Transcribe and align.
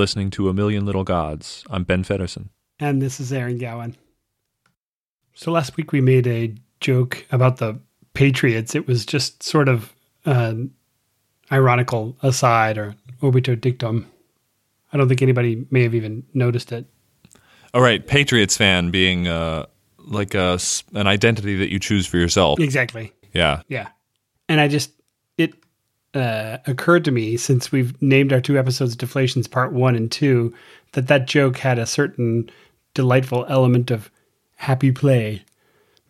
Listening 0.00 0.30
to 0.30 0.48
A 0.48 0.54
Million 0.54 0.86
Little 0.86 1.04
Gods. 1.04 1.62
I'm 1.68 1.84
Ben 1.84 2.04
Feddersen. 2.04 2.48
And 2.78 3.02
this 3.02 3.20
is 3.20 3.34
Aaron 3.34 3.58
Gowan. 3.58 3.98
So 5.34 5.52
last 5.52 5.76
week 5.76 5.92
we 5.92 6.00
made 6.00 6.26
a 6.26 6.54
joke 6.80 7.26
about 7.30 7.58
the 7.58 7.78
Patriots. 8.14 8.74
It 8.74 8.88
was 8.88 9.04
just 9.04 9.42
sort 9.42 9.68
of 9.68 9.92
an 10.24 10.72
ironical 11.52 12.16
aside 12.22 12.78
or 12.78 12.94
obiter 13.22 13.54
dictum. 13.54 14.10
I 14.90 14.96
don't 14.96 15.06
think 15.06 15.20
anybody 15.20 15.66
may 15.70 15.82
have 15.82 15.94
even 15.94 16.24
noticed 16.32 16.72
it. 16.72 16.86
All 17.74 17.82
right, 17.82 18.04
Patriots 18.06 18.56
fan 18.56 18.90
being 18.90 19.28
uh, 19.28 19.66
like 19.98 20.32
a, 20.34 20.58
an 20.94 21.08
identity 21.08 21.56
that 21.56 21.70
you 21.70 21.78
choose 21.78 22.06
for 22.06 22.16
yourself. 22.16 22.58
Exactly. 22.58 23.12
Yeah. 23.34 23.60
Yeah. 23.68 23.88
And 24.48 24.62
I 24.62 24.68
just, 24.68 24.92
it 25.36 25.52
uh, 26.14 26.58
occurred 26.66 27.04
to 27.04 27.10
me 27.10 27.36
since 27.36 27.70
we've 27.70 28.00
named 28.02 28.32
our 28.32 28.40
two 28.40 28.58
episodes 28.58 28.96
Deflations 28.96 29.46
Part 29.46 29.72
1 29.72 29.94
and 29.96 30.10
2 30.10 30.52
that 30.92 31.06
that 31.08 31.26
joke 31.26 31.56
had 31.58 31.78
a 31.78 31.86
certain 31.86 32.50
delightful 32.94 33.46
element 33.48 33.90
of 33.90 34.10
happy 34.56 34.90
play. 34.92 35.42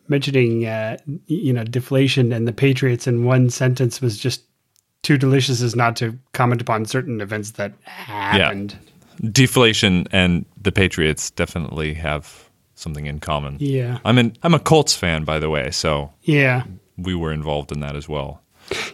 Mentioning, 0.07 0.65
uh, 0.65 0.97
you 1.27 1.53
know, 1.53 1.63
deflation 1.63 2.33
and 2.33 2.47
the 2.47 2.51
Patriots 2.53 3.07
in 3.07 3.23
one 3.23 3.49
sentence 3.49 4.01
was 4.01 4.17
just 4.17 4.41
too 5.03 5.17
delicious 5.17 5.61
as 5.61 5.75
not 5.75 5.95
to 5.97 6.17
comment 6.33 6.61
upon 6.61 6.85
certain 6.85 7.21
events 7.21 7.51
that 7.51 7.73
happened. 7.83 8.77
Deflation 9.31 10.07
and 10.11 10.45
the 10.61 10.71
Patriots 10.71 11.31
definitely 11.31 11.93
have 11.93 12.49
something 12.75 13.05
in 13.05 13.19
common. 13.19 13.57
Yeah. 13.59 13.99
I'm 14.03 14.17
an 14.17 14.35
I'm 14.43 14.53
a 14.55 14.59
Colts 14.59 14.95
fan, 14.95 15.23
by 15.23 15.37
the 15.39 15.49
way, 15.49 15.69
so 15.71 16.11
Yeah. 16.23 16.63
we 16.97 17.13
were 17.15 17.31
involved 17.31 17.71
in 17.71 17.79
that 17.81 17.95
as 17.95 18.09
well. 18.09 18.40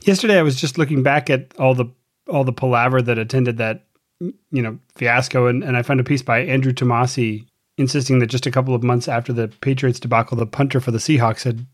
Yesterday, 0.04 0.38
I 0.38 0.44
was 0.44 0.60
just 0.60 0.78
looking 0.78 1.04
back 1.04 1.30
at 1.30 1.54
all 1.58 1.74
the 1.74 1.86
all 2.30 2.44
the 2.44 2.54
palaver 2.54 3.02
that 3.02 3.18
attended 3.18 3.58
that 3.58 3.86
you 4.20 4.62
know 4.62 4.78
fiasco, 4.96 5.48
and, 5.48 5.64
and 5.64 5.78
I 5.78 5.82
found 5.82 6.00
a 6.00 6.04
piece 6.04 6.22
by 6.22 6.40
Andrew 6.40 6.74
Tomasi 6.74 7.46
insisting 7.78 8.20
that 8.20 8.28
just 8.28 8.46
a 8.46 8.52
couple 8.52 8.74
of 8.74 8.84
months 8.84 9.08
after 9.08 9.32
the 9.32 9.48
Patriots 9.62 10.00
debacle, 10.00 10.38
the 10.38 10.48
punter 10.48 10.80
for 10.80 10.92
the 10.92 10.98
Seahawks 10.98 11.44
had 11.44 11.66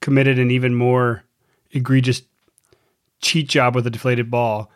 committed 0.00 0.38
an 0.38 0.50
even 0.50 0.74
more 0.74 1.22
egregious 1.72 2.22
cheat 3.20 3.48
job 3.48 3.74
with 3.74 3.86
a 3.86 3.90
deflated 3.90 4.30
ball. 4.30 4.70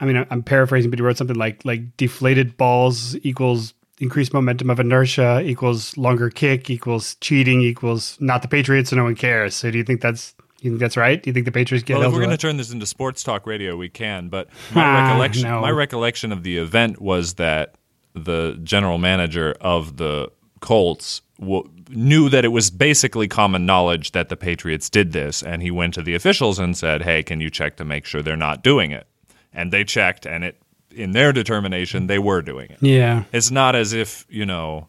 I 0.00 0.04
mean, 0.04 0.24
I'm 0.30 0.42
paraphrasing, 0.42 0.90
but 0.90 0.98
he 0.98 1.02
wrote 1.02 1.16
something 1.16 1.36
like 1.36 1.64
like 1.64 1.96
deflated 1.96 2.56
balls 2.56 3.16
equals 3.18 3.74
increased 4.00 4.32
momentum 4.32 4.70
of 4.70 4.78
inertia 4.78 5.40
equals 5.40 5.96
longer 5.96 6.30
kick 6.30 6.70
equals 6.70 7.16
cheating 7.16 7.62
equals 7.62 8.16
not 8.20 8.42
the 8.42 8.48
Patriots, 8.48 8.90
so 8.90 8.96
no 8.96 9.04
one 9.04 9.16
cares. 9.16 9.56
So 9.56 9.70
do 9.70 9.78
you 9.78 9.84
think 9.84 10.00
that's 10.00 10.34
you 10.60 10.70
think 10.72 10.80
that's 10.80 10.96
right? 10.96 11.22
Do 11.22 11.30
you 11.30 11.34
think 11.34 11.46
the 11.46 11.52
Patriots 11.52 11.84
get 11.84 11.98
Well, 11.98 12.08
if 12.08 12.12
we're 12.12 12.18
going 12.20 12.30
to 12.30 12.36
turn 12.36 12.56
this 12.56 12.72
into 12.72 12.86
sports 12.86 13.22
talk 13.22 13.46
radio, 13.46 13.76
we 13.76 13.88
can. 13.88 14.28
But 14.28 14.48
my 14.74 14.82
Ah, 14.84 15.04
recollection, 15.08 15.42
no. 15.44 15.60
my 15.60 15.70
recollection 15.70 16.32
of 16.32 16.42
the 16.42 16.58
event 16.58 17.00
was 17.00 17.34
that 17.34 17.74
the 18.14 18.58
general 18.64 18.98
manager 18.98 19.54
of 19.60 19.96
the 19.98 20.30
Colts 20.60 21.22
w- 21.38 21.68
knew 21.90 22.28
that 22.28 22.44
it 22.44 22.48
was 22.48 22.70
basically 22.70 23.28
common 23.28 23.64
knowledge 23.64 24.10
that 24.12 24.28
the 24.28 24.36
Patriots 24.36 24.90
did 24.90 25.12
this, 25.12 25.42
and 25.42 25.62
he 25.62 25.70
went 25.70 25.94
to 25.94 26.02
the 26.02 26.14
officials 26.16 26.58
and 26.58 26.76
said, 26.76 27.02
"Hey, 27.02 27.22
can 27.22 27.40
you 27.40 27.48
check 27.50 27.76
to 27.76 27.84
make 27.84 28.04
sure 28.04 28.20
they're 28.22 28.36
not 28.36 28.64
doing 28.64 28.90
it?" 28.90 29.06
And 29.52 29.72
they 29.72 29.84
checked, 29.84 30.26
and 30.26 30.42
it, 30.42 30.60
in 30.90 31.12
their 31.12 31.32
determination, 31.32 32.08
they 32.08 32.18
were 32.18 32.42
doing 32.42 32.70
it. 32.70 32.78
Yeah. 32.80 33.22
It's 33.32 33.50
not 33.52 33.76
as 33.76 33.92
if 33.92 34.26
you 34.28 34.44
know. 34.44 34.88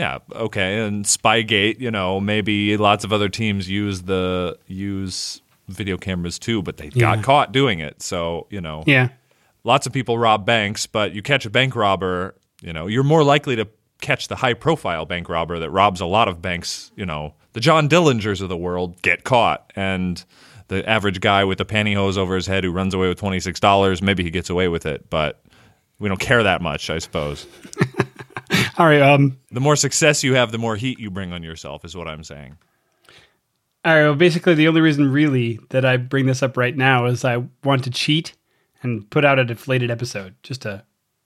Yeah, 0.00 0.18
okay, 0.34 0.80
and 0.80 1.04
Spygate, 1.04 1.78
you 1.78 1.90
know, 1.90 2.20
maybe 2.20 2.74
lots 2.78 3.04
of 3.04 3.12
other 3.12 3.28
teams 3.28 3.68
use 3.68 4.00
the 4.02 4.56
use 4.66 5.42
video 5.68 5.98
cameras 5.98 6.38
too, 6.38 6.62
but 6.62 6.78
they 6.78 6.86
Yeah. 6.94 7.16
got 7.16 7.22
caught 7.22 7.52
doing 7.52 7.80
it. 7.80 8.00
So, 8.00 8.46
you 8.48 8.62
know, 8.62 8.82
Yeah. 8.86 9.08
lots 9.62 9.86
of 9.86 9.92
people 9.92 10.16
rob 10.18 10.46
banks, 10.46 10.86
but 10.86 11.12
you 11.14 11.20
catch 11.20 11.44
a 11.44 11.50
bank 11.50 11.76
robber, 11.76 12.34
you 12.62 12.72
know, 12.72 12.86
you're 12.86 13.04
more 13.04 13.22
likely 13.22 13.56
to 13.56 13.68
catch 14.00 14.28
the 14.28 14.36
high 14.36 14.54
profile 14.54 15.04
bank 15.04 15.28
robber 15.28 15.58
that 15.58 15.68
robs 15.68 16.00
a 16.00 16.06
lot 16.06 16.28
of 16.28 16.40
banks, 16.40 16.90
you 16.96 17.04
know. 17.04 17.34
The 17.52 17.60
John 17.60 17.86
Dillingers 17.86 18.40
of 18.40 18.48
the 18.48 18.56
world 18.56 19.02
get 19.02 19.24
caught 19.24 19.70
and 19.76 20.24
the 20.68 20.88
average 20.88 21.20
guy 21.20 21.44
with 21.44 21.58
the 21.58 21.66
pantyhose 21.66 22.16
over 22.16 22.36
his 22.36 22.46
head 22.46 22.64
who 22.64 22.70
runs 22.72 22.94
away 22.94 23.08
with 23.08 23.20
$26, 23.20 24.00
maybe 24.00 24.22
he 24.22 24.30
gets 24.30 24.48
away 24.48 24.66
with 24.68 24.86
it, 24.86 25.10
but 25.10 25.42
we 25.98 26.08
don't 26.08 26.20
care 26.20 26.42
that 26.42 26.62
much, 26.62 26.88
I 26.88 26.98
suppose. 27.00 27.46
All 28.80 28.86
right. 28.86 29.02
Um. 29.02 29.36
The 29.52 29.60
more 29.60 29.76
success 29.76 30.24
you 30.24 30.34
have, 30.34 30.52
the 30.52 30.58
more 30.58 30.74
heat 30.74 30.98
you 30.98 31.10
bring 31.10 31.34
on 31.34 31.42
yourself, 31.42 31.84
is 31.84 31.94
what 31.94 32.08
I'm 32.08 32.24
saying. 32.24 32.56
All 33.84 33.94
right. 33.94 34.02
Well, 34.04 34.14
basically, 34.14 34.54
the 34.54 34.68
only 34.68 34.80
reason 34.80 35.12
really 35.12 35.60
that 35.68 35.84
I 35.84 35.98
bring 35.98 36.24
this 36.24 36.42
up 36.42 36.56
right 36.56 36.74
now 36.74 37.04
is 37.04 37.22
I 37.22 37.44
want 37.62 37.84
to 37.84 37.90
cheat 37.90 38.32
and 38.82 39.08
put 39.10 39.22
out 39.22 39.38
a 39.38 39.44
deflated 39.44 39.90
episode. 39.90 40.34
Just 40.42 40.64
a 40.64 40.82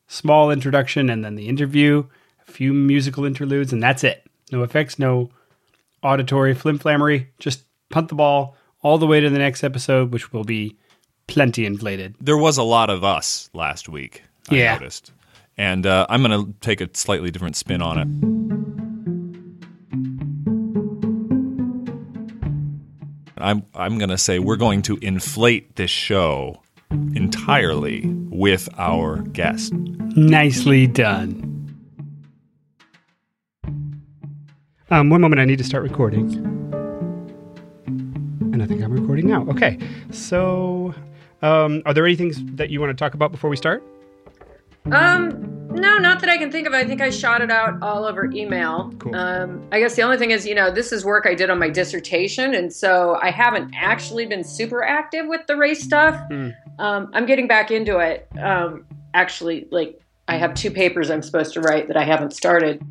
small 0.09 0.51
introduction, 0.51 1.09
and 1.09 1.25
then 1.25 1.37
the 1.37 1.49
interview, 1.49 2.03
a 2.49 2.51
few 2.51 2.73
musical 2.73 3.25
interludes, 3.25 3.73
and 3.73 3.81
that's 3.81 4.03
it. 4.03 4.27
No 4.51 4.65
effects, 4.65 4.99
no 4.99 5.31
auditory 6.03 6.57
flimflammery. 6.57 7.29
Just 7.39 7.65
punt 7.89 8.09
the 8.09 8.17
ball 8.17 8.57
all 8.83 8.99
the 8.99 9.07
way 9.07 9.21
to 9.21 9.31
the 9.31 9.39
next 9.39 9.63
episode, 9.63 10.13
which 10.13 10.33
will 10.33 10.43
be 10.45 10.77
plenty 11.29 11.67
inflated. 11.67 12.17
There 12.21 12.37
was 12.37 12.59
a 12.59 12.65
lot 12.65 12.91
of 12.91 13.05
us 13.05 13.49
last 13.55 13.89
week, 13.89 14.25
I 14.51 14.57
Yeah. 14.57 14.75
noticed. 14.75 15.13
And 15.57 15.87
uh, 15.87 16.07
I'm 16.09 16.23
going 16.23 16.47
to 16.47 16.53
take 16.61 16.81
a 16.81 16.89
slightly 16.95 17.31
different 17.31 17.57
spin 17.57 17.81
on 17.81 17.99
it. 17.99 18.09
I'm, 23.37 23.65
I'm 23.75 23.99
going 23.99 24.09
to 24.09 24.19
say 24.19 24.39
we're 24.39 24.57
going 24.57 24.83
to 24.83 24.97
inflate 25.03 25.77
this 25.77 25.91
show 25.91 26.63
entirely 26.91 28.07
with 28.31 28.69
our 28.79 29.19
guest. 29.23 29.73
Nicely 29.73 30.87
done. 30.87 31.51
Um, 34.91 35.11
one 35.11 35.21
moment, 35.21 35.41
I 35.41 35.45
need 35.45 35.59
to 35.59 35.65
start 35.65 35.83
recording. 35.83 36.33
And 37.87 38.63
I 38.63 38.67
think 38.67 38.83
I'm 38.83 38.93
recording 38.93 39.27
now. 39.27 39.47
Okay. 39.49 39.79
So, 40.11 40.95
um, 41.43 41.83
are 41.85 41.93
there 41.93 42.07
any 42.07 42.17
things 42.17 42.43
that 42.57 42.71
you 42.71 42.81
want 42.81 42.91
to 42.91 42.95
talk 42.95 43.15
about 43.15 43.31
before 43.33 43.51
we 43.51 43.57
start? 43.57 43.83
Um, 44.93 45.55
no, 45.75 45.99
not 45.99 46.21
that 46.21 46.29
I 46.29 46.37
can 46.37 46.53
think 46.53 46.67
of. 46.67 46.75
I 46.75 46.85
think 46.85 47.01
I 47.01 47.11
shot 47.11 47.41
it 47.41 47.51
out 47.51 47.83
all 47.83 48.05
over 48.05 48.31
email. 48.31 48.93
Cool. 48.99 49.15
Um, 49.17 49.67
I 49.73 49.81
guess 49.81 49.97
the 49.97 50.03
only 50.03 50.19
thing 50.19 50.31
is, 50.31 50.47
you 50.47 50.55
know, 50.55 50.71
this 50.71 50.93
is 50.93 51.05
work 51.05 51.27
I 51.27 51.35
did 51.35 51.51
on 51.51 51.59
my 51.59 51.69
dissertation, 51.69 52.55
and 52.55 52.73
so 52.73 53.19
I 53.21 53.31
haven't 53.31 53.75
actually 53.75 54.27
been 54.27 54.45
super 54.45 54.85
active 54.85 55.27
with 55.27 55.47
the 55.47 55.57
race 55.57 55.83
stuff. 55.83 56.21
Hmm. 56.29 56.51
Um, 56.79 57.11
I'm 57.13 57.27
getting 57.27 57.49
back 57.49 57.71
into 57.71 57.99
it. 57.99 58.29
Um, 58.39 58.87
actually, 59.15 59.67
like 59.71 60.01
I 60.29 60.37
have 60.37 60.55
two 60.55 60.71
papers 60.71 61.11
I'm 61.11 61.23
supposed 61.23 61.55
to 61.55 61.61
write 61.61 61.89
that 61.89 61.97
I 61.97 62.05
haven't 62.05 62.33
started. 62.33 62.83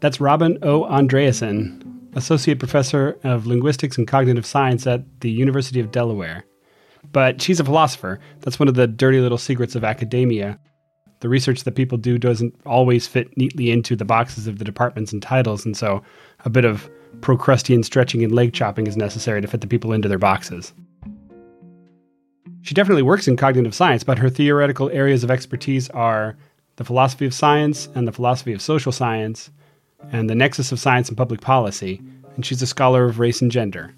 That's 0.00 0.20
Robin 0.20 0.58
O. 0.62 0.84
Andreasen, 0.84 2.16
Associate 2.16 2.58
Professor 2.58 3.18
of 3.22 3.46
Linguistics 3.46 3.98
and 3.98 4.08
Cognitive 4.08 4.46
Science 4.46 4.86
at 4.86 5.02
the 5.20 5.30
University 5.30 5.78
of 5.80 5.90
Delaware. 5.90 6.44
But 7.12 7.40
she's 7.40 7.60
a 7.60 7.64
philosopher. 7.64 8.20
That's 8.40 8.58
one 8.58 8.68
of 8.68 8.74
the 8.74 8.86
dirty 8.86 9.20
little 9.20 9.38
secrets 9.38 9.74
of 9.74 9.84
academia. 9.84 10.58
The 11.20 11.28
research 11.28 11.64
that 11.64 11.74
people 11.74 11.98
do 11.98 12.18
doesn't 12.18 12.54
always 12.64 13.06
fit 13.06 13.36
neatly 13.36 13.70
into 13.70 13.94
the 13.96 14.04
boxes 14.04 14.46
of 14.46 14.58
the 14.58 14.64
departments 14.64 15.12
and 15.12 15.22
titles, 15.22 15.64
and 15.64 15.76
so 15.76 16.02
a 16.44 16.50
bit 16.50 16.64
of 16.64 16.90
Procrustean 17.20 17.82
stretching 17.82 18.22
and 18.22 18.32
leg 18.32 18.52
chopping 18.52 18.86
is 18.86 18.96
necessary 18.96 19.40
to 19.42 19.48
fit 19.48 19.60
the 19.60 19.66
people 19.66 19.92
into 19.92 20.08
their 20.08 20.18
boxes. 20.18 20.72
She 22.62 22.74
definitely 22.74 23.02
works 23.02 23.26
in 23.26 23.36
cognitive 23.36 23.74
science, 23.74 24.04
but 24.04 24.18
her 24.18 24.30
theoretical 24.30 24.90
areas 24.90 25.24
of 25.24 25.30
expertise 25.30 25.90
are 25.90 26.36
the 26.76 26.84
philosophy 26.84 27.26
of 27.26 27.34
science 27.34 27.88
and 27.94 28.06
the 28.06 28.12
philosophy 28.12 28.52
of 28.52 28.62
social 28.62 28.92
science, 28.92 29.50
and 30.12 30.30
the 30.30 30.34
nexus 30.34 30.72
of 30.72 30.80
science 30.80 31.08
and 31.08 31.18
public 31.18 31.40
policy, 31.40 32.00
and 32.34 32.46
she's 32.46 32.62
a 32.62 32.66
scholar 32.66 33.04
of 33.04 33.18
race 33.18 33.42
and 33.42 33.50
gender. 33.50 33.92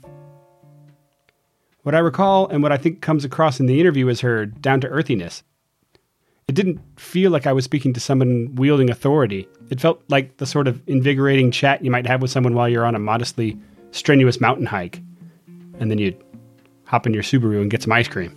What 1.83 1.95
I 1.97 1.99
recall 1.99 2.47
and 2.49 2.63
what 2.63 2.71
I 2.71 2.77
think 2.77 3.01
comes 3.01 3.25
across 3.25 3.59
in 3.59 3.67
the 3.67 3.81
interview 3.81 4.07
is 4.09 4.21
her 4.21 4.47
down 4.47 4.81
to 4.83 4.89
earthiness. 4.89 5.43
It 6.47 6.55
didn't 6.55 6.81
feel 6.99 7.31
like 7.31 7.47
I 7.47 7.53
was 7.53 7.65
speaking 7.65 7.93
to 7.95 8.01
someone 8.01 8.55
wielding 8.55 8.91
authority. 8.91 9.49
It 9.71 9.81
felt 9.81 10.03
like 10.09 10.37
the 10.37 10.47
sort 10.47 10.69
of 10.69 10.81
invigorating 10.87 11.51
chat 11.51 11.85
you 11.85 11.91
might 11.91 12.07
have 12.07 12.23
with 12.23 12.31
someone 12.31 12.55
while 12.55 12.69
you're 12.69 12.87
on 12.87 12.95
a 12.95 13.01
modestly 13.01 13.59
strenuous 13.91 14.41
mountain 14.41 14.67
hike, 14.67 15.01
and 15.81 15.91
then 15.91 15.99
you'd 15.99 16.23
hop 16.85 17.07
in 17.07 17.15
your 17.15 17.23
Subaru 17.23 17.61
and 17.61 17.71
get 17.71 17.83
some 17.83 17.93
ice 17.93 18.09
cream. 18.09 18.37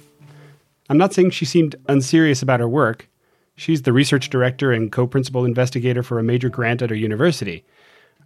I'm 0.90 0.98
not 0.98 1.14
saying 1.14 1.32
she 1.32 1.46
seemed 1.46 1.76
unserious 1.88 2.42
about 2.42 2.60
her 2.60 2.70
work. 2.70 3.10
She's 3.56 3.84
the 3.84 3.94
research 3.94 4.30
director 4.30 4.72
and 4.72 4.92
co 4.92 5.08
principal 5.08 5.46
investigator 5.46 6.04
for 6.04 6.20
a 6.20 6.24
major 6.24 6.50
grant 6.50 6.82
at 6.82 6.90
her 6.90 6.96
university. 6.96 7.64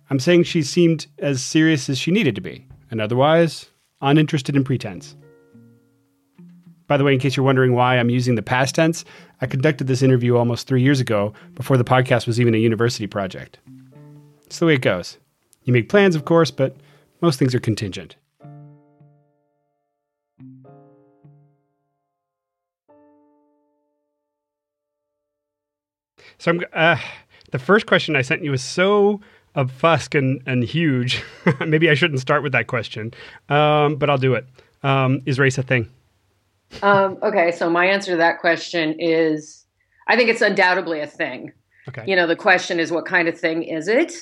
I'm 0.09 0.19
saying 0.19 0.43
she 0.43 0.63
seemed 0.63 1.07
as 1.17 1.43
serious 1.43 1.89
as 1.89 1.97
she 1.97 2.11
needed 2.11 2.35
to 2.35 2.41
be, 2.41 2.65
and 2.89 2.99
otherwise, 2.99 3.67
uninterested 4.01 4.55
in 4.55 4.63
pretense. 4.63 5.15
By 6.87 6.97
the 6.97 7.03
way, 7.03 7.13
in 7.13 7.19
case 7.19 7.37
you're 7.37 7.45
wondering 7.45 7.73
why 7.73 7.99
I'm 7.99 8.09
using 8.09 8.35
the 8.35 8.41
past 8.41 8.73
tense, 8.73 9.05
I 9.41 9.45
conducted 9.45 9.87
this 9.87 10.01
interview 10.01 10.37
almost 10.37 10.67
three 10.67 10.81
years 10.81 10.99
ago 10.99 11.33
before 11.53 11.77
the 11.77 11.83
podcast 11.83 12.25
was 12.25 12.39
even 12.39 12.55
a 12.55 12.57
university 12.57 13.05
project. 13.05 13.59
It's 14.45 14.57
the 14.57 14.65
way 14.65 14.73
it 14.73 14.81
goes. 14.81 15.19
You 15.65 15.73
make 15.73 15.89
plans, 15.89 16.15
of 16.15 16.25
course, 16.25 16.49
but 16.49 16.75
most 17.21 17.37
things 17.37 17.53
are 17.53 17.59
contingent. 17.59 18.15
So 26.39 26.51
I'm, 26.51 26.61
uh, 26.73 26.97
the 27.51 27.59
first 27.59 27.85
question 27.85 28.15
I 28.15 28.21
sent 28.21 28.43
you 28.43 28.51
was 28.51 28.63
so 28.63 29.21
obfusc 29.55 30.17
and, 30.17 30.41
and 30.45 30.63
huge. 30.63 31.23
Maybe 31.65 31.89
I 31.89 31.93
shouldn't 31.93 32.19
start 32.19 32.43
with 32.43 32.51
that 32.53 32.67
question, 32.67 33.13
um, 33.49 33.95
but 33.95 34.09
I'll 34.09 34.17
do 34.17 34.33
it. 34.35 34.45
Um, 34.83 35.21
is 35.25 35.39
race 35.39 35.57
a 35.57 35.63
thing? 35.63 35.89
Um, 36.81 37.17
okay, 37.23 37.51
so 37.51 37.69
my 37.69 37.85
answer 37.85 38.11
to 38.11 38.17
that 38.17 38.39
question 38.39 38.95
is 38.99 39.65
I 40.07 40.15
think 40.15 40.29
it's 40.29 40.41
undoubtedly 40.41 41.01
a 41.01 41.07
thing. 41.07 41.53
Okay. 41.87 42.03
You 42.07 42.15
know, 42.15 42.27
the 42.27 42.35
question 42.35 42.79
is 42.79 42.91
what 42.91 43.05
kind 43.05 43.27
of 43.27 43.39
thing 43.39 43.63
is 43.63 43.87
it? 43.87 44.13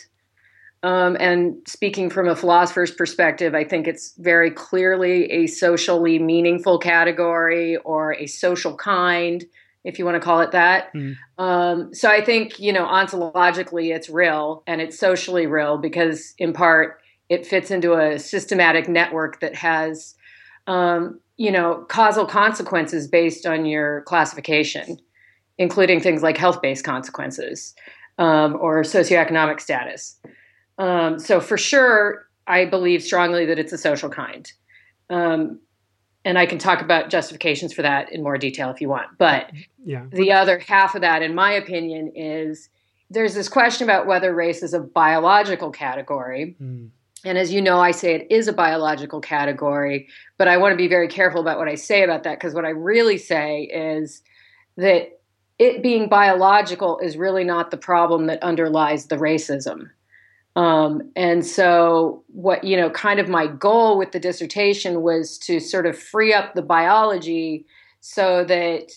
Um, 0.83 1.17
and 1.19 1.57
speaking 1.67 2.09
from 2.09 2.27
a 2.27 2.35
philosopher's 2.35 2.91
perspective, 2.91 3.55
I 3.55 3.63
think 3.63 3.87
it's 3.87 4.13
very 4.17 4.51
clearly 4.51 5.29
a 5.31 5.47
socially 5.47 6.19
meaningful 6.19 6.77
category 6.77 7.77
or 7.77 8.13
a 8.13 8.27
social 8.27 8.75
kind, 8.75 9.43
if 9.87 9.97
you 9.97 10.03
want 10.05 10.15
to 10.15 10.19
call 10.19 10.41
it 10.41 10.51
that. 10.51 10.93
Mm. 10.93 11.15
Um, 11.37 11.93
so 11.93 12.09
I 12.09 12.23
think, 12.23 12.59
you 12.59 12.73
know, 12.73 12.85
ontologically 12.85 13.95
it's 13.95 14.09
real 14.09 14.63
and 14.67 14.81
it's 14.81 14.99
socially 14.99 15.47
real 15.47 15.77
because, 15.77 16.33
in 16.37 16.51
part, 16.51 16.99
it 17.29 17.47
fits 17.47 17.71
into 17.71 17.93
a 17.93 18.19
systematic 18.19 18.89
network 18.89 19.39
that 19.39 19.55
has, 19.55 20.13
um, 20.67 21.21
you 21.37 21.51
know, 21.51 21.85
causal 21.87 22.25
consequences 22.25 23.07
based 23.07 23.45
on 23.45 23.65
your 23.65 24.01
classification, 24.01 24.99
including 25.57 26.01
things 26.01 26.21
like 26.21 26.37
health 26.37 26.61
based 26.61 26.83
consequences 26.83 27.73
um, 28.17 28.57
or 28.59 28.81
socioeconomic 28.81 29.61
status. 29.61 30.19
Um, 30.77 31.17
so 31.17 31.39
for 31.39 31.57
sure, 31.57 32.27
I 32.45 32.65
believe 32.65 33.03
strongly 33.03 33.45
that 33.45 33.57
it's 33.57 33.71
a 33.71 33.77
social 33.77 34.09
kind. 34.09 34.51
Um, 35.09 35.61
and 36.27 36.37
I 36.37 36.45
can 36.45 36.57
talk 36.57 36.81
about 36.81 37.09
justifications 37.09 37.71
for 37.71 37.83
that 37.83 38.11
in 38.11 38.21
more 38.21 38.37
detail 38.37 38.69
if 38.69 38.81
you 38.81 38.89
want. 38.89 39.17
But 39.17 39.49
yeah. 39.85 40.07
the 40.11 40.33
other 40.33 40.59
half 40.59 40.93
of 40.93 40.99
that, 40.99 41.21
in 41.21 41.33
my 41.33 41.53
opinion, 41.53 42.11
is 42.15 42.67
there's 43.09 43.33
this 43.33 43.47
question 43.47 43.85
about 43.85 44.07
whether 44.07 44.35
race 44.35 44.61
is 44.61 44.73
a 44.73 44.81
biological 44.81 45.71
category. 45.71 46.57
Mm. 46.61 46.89
And 47.23 47.37
as 47.37 47.53
you 47.53 47.61
know, 47.61 47.79
I 47.79 47.91
say 47.91 48.13
it 48.13 48.27
is 48.29 48.49
a 48.49 48.53
biological 48.53 49.21
category, 49.21 50.09
but 50.37 50.49
I 50.49 50.57
want 50.57 50.73
to 50.73 50.77
be 50.77 50.89
very 50.89 51.07
careful 51.07 51.39
about 51.39 51.59
what 51.59 51.69
I 51.69 51.75
say 51.75 52.03
about 52.03 52.23
that 52.23 52.37
because 52.37 52.53
what 52.53 52.65
I 52.65 52.71
really 52.71 53.17
say 53.17 53.61
is 53.61 54.21
that 54.75 55.21
it 55.57 55.81
being 55.81 56.09
biological 56.09 56.99
is 56.99 57.15
really 57.15 57.45
not 57.45 57.71
the 57.71 57.77
problem 57.77 58.27
that 58.27 58.43
underlies 58.43 59.05
the 59.05 59.15
racism. 59.15 59.91
Um, 60.57 61.11
and 61.15 61.45
so, 61.45 62.23
what, 62.29 62.63
you 62.63 62.75
know, 62.75 62.89
kind 62.89 63.19
of 63.19 63.29
my 63.29 63.45
goal 63.45 63.95
with 63.95 64.11
the 64.11 64.19
dissertation 64.19 65.03
was 65.03 65.37
to 65.39 65.59
sort 65.59 65.85
of 65.85 65.97
free 65.97 66.33
up 66.33 66.55
the 66.55 66.63
biology 66.63 67.63
so 68.01 68.43
that 68.45 68.91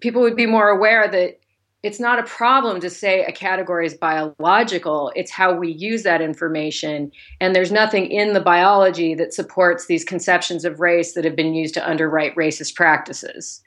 people 0.00 0.20
would 0.20 0.36
be 0.36 0.44
more 0.44 0.68
aware 0.68 1.08
that 1.08 1.40
it's 1.82 1.98
not 1.98 2.18
a 2.18 2.24
problem 2.24 2.80
to 2.80 2.90
say 2.90 3.24
a 3.24 3.32
category 3.32 3.86
is 3.86 3.94
biological. 3.94 5.10
It's 5.16 5.30
how 5.30 5.54
we 5.54 5.72
use 5.72 6.02
that 6.02 6.20
information. 6.20 7.10
And 7.40 7.56
there's 7.56 7.72
nothing 7.72 8.10
in 8.10 8.34
the 8.34 8.40
biology 8.40 9.14
that 9.14 9.32
supports 9.32 9.86
these 9.86 10.04
conceptions 10.04 10.66
of 10.66 10.80
race 10.80 11.14
that 11.14 11.24
have 11.24 11.34
been 11.34 11.54
used 11.54 11.72
to 11.74 11.88
underwrite 11.88 12.36
racist 12.36 12.74
practices. 12.74 13.62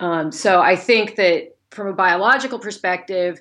Um, 0.00 0.32
so 0.32 0.60
I 0.60 0.74
think 0.74 1.14
that 1.14 1.56
from 1.70 1.86
a 1.86 1.92
biological 1.92 2.58
perspective, 2.58 3.40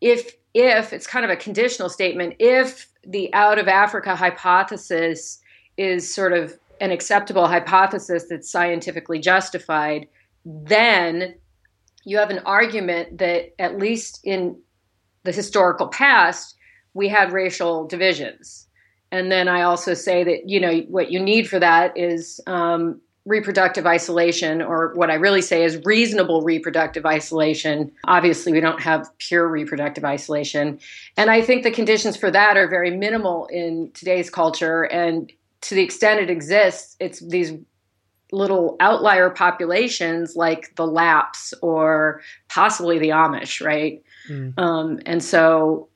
if 0.00 0.36
if 0.54 0.92
it's 0.92 1.06
kind 1.06 1.24
of 1.24 1.30
a 1.30 1.36
conditional 1.36 1.88
statement, 1.88 2.34
if 2.38 2.88
the 3.06 3.32
out 3.34 3.58
of 3.58 3.68
Africa 3.68 4.14
hypothesis 4.16 5.40
is 5.76 6.12
sort 6.12 6.32
of 6.32 6.58
an 6.80 6.90
acceptable 6.90 7.46
hypothesis 7.46 8.26
that's 8.28 8.50
scientifically 8.50 9.18
justified, 9.18 10.06
then 10.44 11.34
you 12.04 12.18
have 12.18 12.30
an 12.30 12.40
argument 12.46 13.18
that, 13.18 13.54
at 13.58 13.78
least 13.78 14.20
in 14.24 14.58
the 15.24 15.32
historical 15.32 15.88
past, 15.88 16.56
we 16.94 17.08
had 17.08 17.32
racial 17.32 17.86
divisions. 17.86 18.66
And 19.12 19.30
then 19.30 19.48
I 19.48 19.62
also 19.62 19.94
say 19.94 20.24
that, 20.24 20.48
you 20.48 20.60
know, 20.60 20.78
what 20.88 21.10
you 21.10 21.20
need 21.20 21.48
for 21.48 21.58
that 21.58 21.96
is 21.96 22.40
um, 22.46 23.00
reproductive 23.26 23.86
isolation, 23.86 24.62
or 24.62 24.92
what 24.94 25.10
I 25.10 25.14
really 25.14 25.42
say 25.42 25.62
is 25.62 25.80
reasonable 25.84 26.42
reproductive 26.42 27.04
isolation. 27.04 27.92
Obviously, 28.06 28.52
we 28.52 28.60
don't 28.60 28.80
have 28.80 29.10
pure 29.18 29.46
reproductive 29.46 30.04
isolation. 30.04 30.78
And 31.16 31.30
I 31.30 31.42
think 31.42 31.62
the 31.62 31.70
conditions 31.70 32.16
for 32.16 32.30
that 32.30 32.56
are 32.56 32.66
very 32.66 32.96
minimal 32.96 33.46
in 33.46 33.90
today's 33.92 34.30
culture. 34.30 34.84
And 34.84 35.30
to 35.62 35.74
the 35.74 35.82
extent 35.82 36.20
it 36.20 36.30
exists, 36.30 36.96
it's 36.98 37.20
these 37.20 37.52
little 38.32 38.76
outlier 38.80 39.28
populations 39.28 40.36
like 40.36 40.74
the 40.76 40.86
Lapps 40.86 41.52
or 41.62 42.22
possibly 42.48 42.98
the 42.98 43.08
Amish, 43.08 43.64
right? 43.64 44.02
Mm. 44.28 44.58
Um, 44.58 45.00
and 45.04 45.22
so 45.22 45.88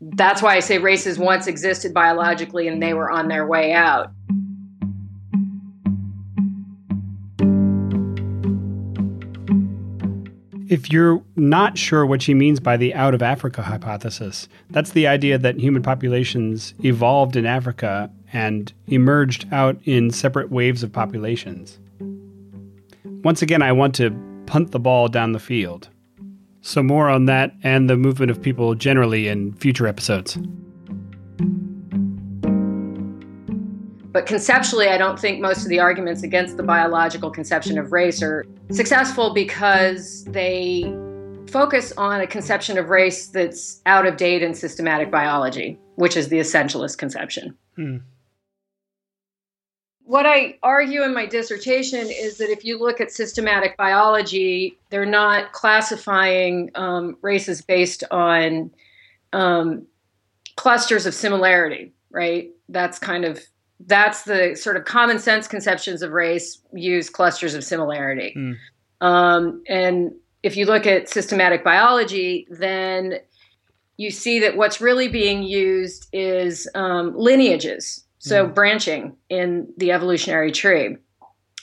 that's 0.00 0.40
why 0.40 0.54
I 0.54 0.60
say 0.60 0.78
races 0.78 1.18
once 1.18 1.46
existed 1.46 1.92
biologically 1.92 2.68
and 2.68 2.82
they 2.82 2.94
were 2.94 3.10
on 3.10 3.28
their 3.28 3.46
way 3.46 3.72
out. 3.72 4.10
If 10.74 10.90
you're 10.90 11.22
not 11.36 11.78
sure 11.78 12.04
what 12.04 12.20
she 12.20 12.34
means 12.34 12.58
by 12.58 12.76
the 12.76 12.92
out 12.94 13.14
of 13.14 13.22
Africa 13.22 13.62
hypothesis, 13.62 14.48
that's 14.70 14.90
the 14.90 15.06
idea 15.06 15.38
that 15.38 15.60
human 15.60 15.84
populations 15.84 16.74
evolved 16.84 17.36
in 17.36 17.46
Africa 17.46 18.10
and 18.32 18.72
emerged 18.88 19.46
out 19.52 19.78
in 19.84 20.10
separate 20.10 20.50
waves 20.50 20.82
of 20.82 20.92
populations. 20.92 21.78
Once 23.22 23.40
again, 23.40 23.62
I 23.62 23.70
want 23.70 23.94
to 23.94 24.10
punt 24.46 24.72
the 24.72 24.80
ball 24.80 25.06
down 25.06 25.30
the 25.30 25.38
field. 25.38 25.88
So, 26.60 26.82
more 26.82 27.08
on 27.08 27.26
that 27.26 27.54
and 27.62 27.88
the 27.88 27.96
movement 27.96 28.32
of 28.32 28.42
people 28.42 28.74
generally 28.74 29.28
in 29.28 29.52
future 29.52 29.86
episodes. 29.86 30.36
But 34.14 34.26
conceptually, 34.26 34.86
I 34.86 34.96
don't 34.96 35.18
think 35.18 35.40
most 35.40 35.64
of 35.64 35.68
the 35.68 35.80
arguments 35.80 36.22
against 36.22 36.56
the 36.56 36.62
biological 36.62 37.32
conception 37.32 37.78
of 37.78 37.90
race 37.90 38.22
are 38.22 38.46
successful 38.70 39.34
because 39.34 40.22
they 40.26 40.84
focus 41.50 41.92
on 41.96 42.20
a 42.20 42.26
conception 42.28 42.78
of 42.78 42.90
race 42.90 43.26
that's 43.26 43.82
out 43.86 44.06
of 44.06 44.16
date 44.16 44.40
in 44.40 44.54
systematic 44.54 45.10
biology, 45.10 45.80
which 45.96 46.16
is 46.16 46.28
the 46.28 46.38
essentialist 46.38 46.96
conception. 46.96 47.56
Hmm. 47.74 47.96
What 50.04 50.26
I 50.26 50.58
argue 50.62 51.02
in 51.02 51.12
my 51.12 51.26
dissertation 51.26 52.06
is 52.08 52.38
that 52.38 52.50
if 52.50 52.64
you 52.64 52.78
look 52.78 53.00
at 53.00 53.10
systematic 53.10 53.76
biology, 53.76 54.78
they're 54.90 55.04
not 55.04 55.50
classifying 55.50 56.70
um, 56.76 57.16
races 57.20 57.62
based 57.62 58.04
on 58.12 58.70
um, 59.32 59.88
clusters 60.54 61.04
of 61.04 61.14
similarity, 61.14 61.92
right? 62.12 62.50
That's 62.68 63.00
kind 63.00 63.24
of 63.24 63.40
that's 63.86 64.22
the 64.22 64.54
sort 64.54 64.76
of 64.76 64.84
common 64.84 65.18
sense 65.18 65.46
conceptions 65.46 66.02
of 66.02 66.12
race 66.12 66.60
use 66.72 67.10
clusters 67.10 67.54
of 67.54 67.64
similarity. 67.64 68.34
Mm. 68.36 68.56
Um, 69.00 69.62
and 69.68 70.12
if 70.42 70.56
you 70.56 70.66
look 70.66 70.86
at 70.86 71.08
systematic 71.08 71.64
biology, 71.64 72.46
then 72.50 73.14
you 73.96 74.10
see 74.10 74.40
that 74.40 74.56
what's 74.56 74.80
really 74.80 75.08
being 75.08 75.42
used 75.42 76.08
is 76.12 76.68
um, 76.74 77.16
lineages, 77.16 78.04
so 78.18 78.46
mm. 78.46 78.54
branching 78.54 79.16
in 79.28 79.72
the 79.76 79.92
evolutionary 79.92 80.52
tree. 80.52 80.96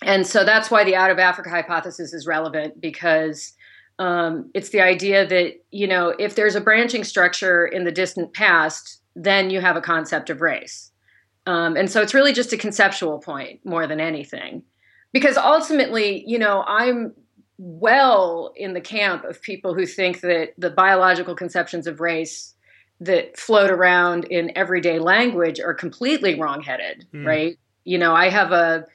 And 0.04 0.26
so 0.26 0.44
that's 0.44 0.72
why 0.72 0.84
the 0.84 0.96
out 0.96 1.12
of 1.12 1.20
Africa 1.20 1.50
hypothesis 1.50 2.14
is 2.14 2.26
relevant 2.26 2.82
because 2.82 3.54
um, 4.00 4.50
it's 4.56 4.70
the 4.70 4.82
idea 4.82 5.28
that, 5.28 5.54
you 5.70 5.88
know, 5.88 6.10
if 6.18 6.34
there's 6.34 6.56
a 6.56 6.62
branching 6.62 7.04
structure 7.04 7.66
in 7.66 7.84
the 7.84 7.92
distant 7.92 8.34
past, 8.34 9.02
then 9.16 9.50
you 9.52 9.62
have 9.62 9.76
a 9.76 9.82
concept 9.82 10.30
of 10.30 10.42
race. 10.42 10.91
Um, 11.46 11.76
and 11.76 11.90
so 11.90 12.02
it's 12.02 12.14
really 12.14 12.34
just 12.34 12.54
a 12.54 12.58
conceptual 12.58 13.20
point 13.20 13.60
more 13.66 13.88
than 13.88 14.00
anything. 14.00 14.64
Because 15.14 15.38
ultimately, 15.38 16.24
you 16.26 16.40
know, 16.40 16.64
I'm 16.68 17.14
well 17.58 18.54
in 18.56 18.74
the 18.74 18.82
camp 18.82 19.24
of 19.26 19.42
people 19.42 19.74
who 19.74 19.86
think 19.86 20.22
that 20.22 20.50
the 20.58 20.70
biological 20.70 21.36
conceptions 21.36 21.86
of 21.86 22.00
race 22.00 22.56
that 23.00 23.38
float 23.38 23.72
around 23.72 24.26
in 24.26 24.56
everyday 24.56 25.00
language 25.00 25.60
are 25.60 25.74
completely 25.74 26.40
wrongheaded, 26.40 27.06
mm. 27.14 27.26
right? 27.26 27.58
You 27.84 27.98
know, 27.98 28.14
I 28.14 28.30
have 28.30 28.52
a 28.52 28.86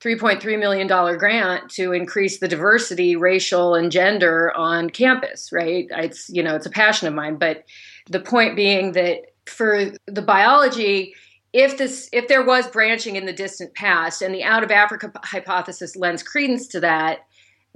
$3.3 0.00 0.58
million 0.58 0.86
grant 0.86 1.70
to 1.70 1.92
increase 1.92 2.38
the 2.38 2.48
diversity, 2.48 3.16
racial 3.16 3.74
and 3.74 3.90
gender 3.90 4.52
on 4.54 4.90
campus, 4.90 5.50
right? 5.50 5.86
It's, 5.90 6.28
you 6.28 6.42
know, 6.42 6.54
it's 6.54 6.66
a 6.66 6.70
passion 6.70 7.08
of 7.08 7.14
mine. 7.14 7.36
But 7.36 7.64
the 8.10 8.20
point 8.20 8.54
being 8.54 8.92
that 8.92 9.20
for 9.46 9.92
the 10.06 10.22
biology, 10.22 11.14
if 11.54 11.78
this 11.78 12.10
if 12.12 12.28
there 12.28 12.44
was 12.44 12.66
branching 12.66 13.16
in 13.16 13.24
the 13.24 13.32
distant 13.32 13.72
past 13.74 14.20
and 14.20 14.34
the 14.34 14.42
out 14.42 14.62
of 14.62 14.70
africa 14.70 15.10
hypothesis 15.22 15.96
lends 15.96 16.22
credence 16.22 16.66
to 16.66 16.80
that 16.80 17.20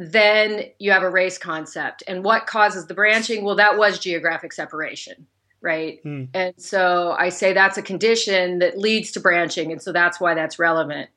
then 0.00 0.62
you 0.78 0.92
have 0.92 1.02
a 1.02 1.10
race 1.10 1.38
concept. 1.38 2.04
And 2.06 2.22
what 2.22 2.46
causes 2.46 2.86
the 2.86 2.94
branching? 2.94 3.44
Well 3.44 3.56
that 3.56 3.78
was 3.78 3.98
geographic 3.98 4.52
separation 4.52 5.26
right? 5.60 5.98
Mm. 6.04 6.28
and 6.34 6.54
so 6.56 7.16
i 7.18 7.30
say 7.30 7.52
that's 7.52 7.78
a 7.78 7.82
condition 7.82 8.60
that 8.60 8.78
leads 8.78 9.10
to 9.12 9.20
branching 9.20 9.72
and 9.72 9.82
so 9.82 9.92
that's 9.92 10.20
why 10.20 10.34
that's 10.34 10.58
relevant. 10.58 11.08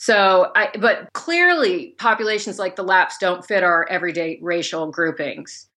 So 0.00 0.52
I, 0.54 0.70
but 0.78 1.12
clearly 1.12 1.96
populations 1.98 2.60
like 2.60 2.76
the 2.76 2.84
Lapps 2.84 3.18
don't 3.18 3.44
fit 3.44 3.64
our 3.64 3.84
everyday 3.90 4.38
racial 4.40 4.92
groupings 4.92 5.67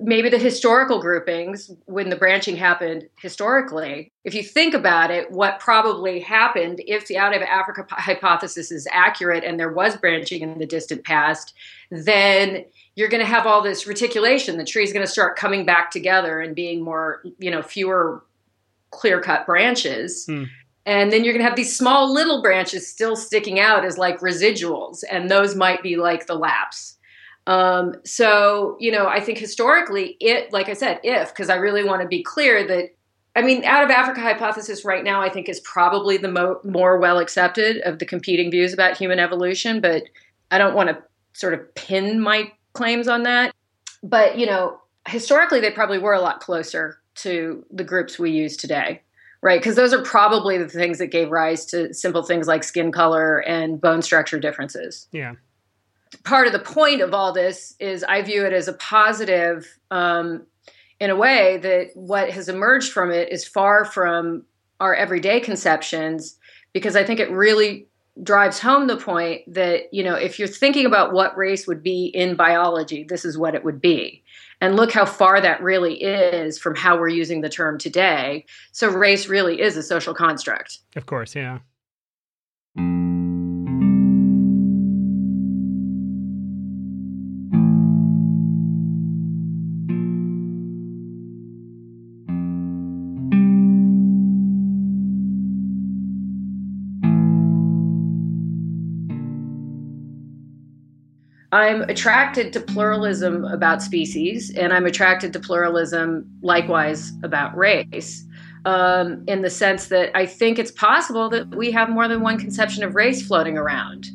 maybe 0.00 0.28
the 0.28 0.38
historical 0.38 1.00
groupings 1.00 1.70
when 1.84 2.10
the 2.10 2.16
branching 2.16 2.56
happened 2.56 3.08
historically 3.20 4.10
if 4.24 4.34
you 4.34 4.42
think 4.42 4.74
about 4.74 5.10
it 5.10 5.30
what 5.30 5.60
probably 5.60 6.18
happened 6.18 6.80
if 6.86 7.06
the 7.06 7.16
out 7.16 7.34
of 7.34 7.40
africa 7.42 7.86
hypothesis 7.90 8.72
is 8.72 8.88
accurate 8.90 9.44
and 9.44 9.60
there 9.60 9.72
was 9.72 9.96
branching 9.96 10.42
in 10.42 10.58
the 10.58 10.66
distant 10.66 11.04
past 11.04 11.54
then 11.90 12.64
you're 12.96 13.08
going 13.10 13.22
to 13.22 13.30
have 13.30 13.46
all 13.46 13.62
this 13.62 13.86
reticulation. 13.86 14.56
The 14.56 14.64
tree's 14.64 14.92
going 14.92 15.04
to 15.04 15.10
start 15.10 15.36
coming 15.36 15.64
back 15.64 15.90
together 15.90 16.40
and 16.40 16.56
being 16.56 16.82
more 16.82 17.22
you 17.38 17.50
know 17.50 17.62
fewer 17.62 18.24
clear 18.90 19.20
cut 19.20 19.46
branches. 19.46 20.24
Hmm. 20.26 20.44
and 20.86 21.12
then 21.12 21.22
you're 21.22 21.34
going 21.34 21.44
to 21.44 21.48
have 21.48 21.56
these 21.56 21.76
small 21.76 22.12
little 22.12 22.40
branches 22.40 22.88
still 22.88 23.16
sticking 23.16 23.60
out 23.60 23.84
as 23.84 23.98
like 23.98 24.20
residuals 24.20 25.04
and 25.10 25.30
those 25.30 25.54
might 25.54 25.82
be 25.82 25.96
like 25.96 26.26
the 26.26 26.34
Lapps 26.34 26.95
um, 27.46 27.94
so, 28.04 28.76
you 28.80 28.90
know, 28.90 29.06
I 29.06 29.20
think 29.20 29.38
historically, 29.38 30.16
it, 30.20 30.52
like 30.52 30.68
I 30.68 30.72
said, 30.72 31.00
if, 31.04 31.28
because 31.28 31.48
I 31.48 31.56
really 31.56 31.84
want 31.84 32.02
to 32.02 32.08
be 32.08 32.22
clear 32.22 32.66
that, 32.66 32.90
I 33.36 33.42
mean, 33.42 33.64
out 33.64 33.84
of 33.84 33.90
Africa 33.90 34.20
hypothesis 34.20 34.84
right 34.84 35.04
now, 35.04 35.22
I 35.22 35.28
think 35.28 35.48
is 35.48 35.60
probably 35.60 36.16
the 36.16 36.28
mo- 36.28 36.60
more 36.64 36.98
well 36.98 37.18
accepted 37.18 37.78
of 37.82 37.98
the 37.98 38.06
competing 38.06 38.50
views 38.50 38.72
about 38.72 38.96
human 38.96 39.20
evolution, 39.20 39.80
but 39.80 40.04
I 40.50 40.58
don't 40.58 40.74
want 40.74 40.88
to 40.88 40.98
sort 41.34 41.54
of 41.54 41.74
pin 41.74 42.20
my 42.20 42.50
claims 42.72 43.06
on 43.06 43.22
that. 43.24 43.54
But, 44.02 44.38
you 44.38 44.46
know, 44.46 44.80
historically, 45.06 45.60
they 45.60 45.70
probably 45.70 45.98
were 45.98 46.14
a 46.14 46.20
lot 46.20 46.40
closer 46.40 46.98
to 47.16 47.64
the 47.70 47.84
groups 47.84 48.18
we 48.18 48.30
use 48.30 48.56
today 48.56 49.02
right? 49.42 49.60
Because 49.60 49.76
those 49.76 49.92
are 49.92 50.02
probably 50.02 50.58
the 50.58 50.66
things 50.66 50.98
that 50.98 51.08
gave 51.08 51.30
rise 51.30 51.66
to 51.66 51.94
simple 51.94 52.22
things 52.24 52.48
like 52.48 52.64
skin 52.64 52.90
color 52.90 53.38
and 53.40 53.80
bone 53.80 54.02
structure 54.02 54.40
differences. 54.40 55.06
Yeah 55.12 55.34
part 56.26 56.48
of 56.48 56.52
the 56.52 56.58
point 56.58 57.00
of 57.00 57.14
all 57.14 57.32
this 57.32 57.74
is 57.78 58.04
I 58.04 58.20
view 58.20 58.44
it 58.44 58.52
as 58.52 58.66
a 58.68 58.72
positive 58.74 59.64
um, 59.90 60.44
in 60.98 61.08
a 61.08 61.16
way 61.16 61.58
that 61.58 61.90
what 61.94 62.30
has 62.30 62.48
emerged 62.48 62.92
from 62.92 63.10
it 63.12 63.30
is 63.30 63.46
far 63.46 63.84
from 63.84 64.44
our 64.80 64.94
everyday 64.94 65.40
conceptions 65.40 66.36
because 66.72 66.96
I 66.96 67.04
think 67.04 67.20
it 67.20 67.30
really 67.30 67.88
drives 68.22 68.58
home 68.58 68.86
the 68.86 68.96
point 68.96 69.42
that 69.46 69.92
you 69.92 70.02
know 70.02 70.14
if 70.14 70.38
you're 70.38 70.48
thinking 70.48 70.84
about 70.84 71.12
what 71.12 71.36
race 71.36 71.66
would 71.66 71.82
be 71.82 72.06
in 72.06 72.34
biology 72.34 73.04
this 73.04 73.24
is 73.24 73.38
what 73.38 73.54
it 73.54 73.64
would 73.64 73.80
be. 73.80 74.22
And 74.60 74.74
look 74.74 74.90
how 74.90 75.04
far 75.04 75.40
that 75.40 75.62
really 75.62 76.02
is 76.02 76.58
from 76.58 76.74
how 76.74 76.98
we're 76.98 77.08
using 77.08 77.42
the 77.42 77.50
term 77.50 77.76
today. 77.78 78.46
So 78.72 78.88
race 78.88 79.28
really 79.28 79.60
is 79.60 79.76
a 79.76 79.82
social 79.82 80.14
construct. 80.14 80.78
Of 80.96 81.06
course 81.06 81.36
yeah 81.36 81.60
I'm 101.56 101.80
attracted 101.84 102.52
to 102.52 102.60
pluralism 102.60 103.46
about 103.46 103.80
species, 103.82 104.54
and 104.54 104.74
I'm 104.74 104.84
attracted 104.84 105.32
to 105.32 105.40
pluralism 105.40 106.28
likewise 106.42 107.12
about 107.22 107.56
race. 107.56 108.26
Um, 108.66 109.24
in 109.26 109.40
the 109.40 109.48
sense 109.48 109.86
that 109.86 110.10
I 110.14 110.26
think 110.26 110.58
it's 110.58 110.72
possible 110.72 111.30
that 111.30 111.54
we 111.54 111.70
have 111.70 111.88
more 111.88 112.08
than 112.08 112.20
one 112.20 112.36
conception 112.36 112.82
of 112.82 112.94
race 112.94 113.26
floating 113.26 113.56
around. 113.56 114.08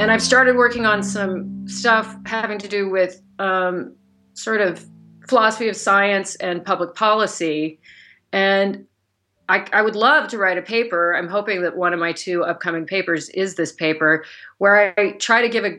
And 0.00 0.10
I've 0.10 0.22
started 0.22 0.56
working 0.56 0.84
on 0.84 1.02
some 1.04 1.68
stuff 1.68 2.16
having 2.24 2.58
to 2.58 2.66
do 2.66 2.88
with 2.88 3.22
um, 3.38 3.94
sort 4.32 4.62
of 4.62 4.84
philosophy 5.28 5.68
of 5.68 5.76
science 5.76 6.34
and 6.36 6.64
public 6.64 6.96
policy. 6.96 7.78
And 8.32 8.86
I, 9.48 9.66
I, 9.72 9.82
would 9.82 9.96
love 9.96 10.28
to 10.28 10.38
write 10.38 10.58
a 10.58 10.62
paper. 10.62 11.14
I'm 11.14 11.28
hoping 11.28 11.62
that 11.62 11.76
one 11.76 11.92
of 11.92 12.00
my 12.00 12.12
two 12.12 12.42
upcoming 12.42 12.86
papers 12.86 13.28
is 13.30 13.54
this 13.54 13.72
paper, 13.72 14.24
where 14.58 14.94
I 14.98 15.12
try 15.12 15.42
to 15.42 15.48
give 15.48 15.64
a 15.64 15.78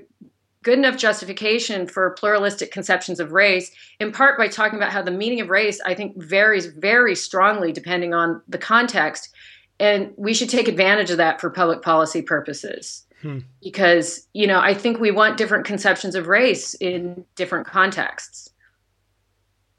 good 0.64 0.78
enough 0.78 0.98
justification 0.98 1.88
for 1.88 2.12
pluralistic 2.12 2.72
conceptions 2.72 3.20
of 3.20 3.32
race, 3.32 3.72
in 4.00 4.12
part 4.12 4.38
by 4.38 4.48
talking 4.48 4.78
about 4.78 4.92
how 4.92 5.02
the 5.02 5.12
meaning 5.12 5.40
of 5.40 5.50
race, 5.50 5.80
I 5.86 5.94
think, 5.94 6.18
varies 6.18 6.66
very 6.66 7.16
strongly 7.16 7.72
depending 7.72 8.14
on 8.14 8.42
the 8.48 8.58
context. 8.58 9.34
And 9.80 10.14
we 10.18 10.34
should 10.34 10.50
take 10.50 10.68
advantage 10.68 11.10
of 11.10 11.18
that 11.18 11.40
for 11.40 11.50
public 11.50 11.82
policy 11.82 12.22
purposes. 12.22 13.06
Hmm. 13.22 13.40
Because, 13.64 14.28
you 14.34 14.46
know, 14.46 14.60
I 14.60 14.74
think 14.74 15.00
we 15.00 15.10
want 15.10 15.38
different 15.38 15.66
conceptions 15.66 16.16
of 16.16 16.28
race 16.28 16.74
in 16.76 17.26
different 17.36 17.66
contexts. 17.66 18.50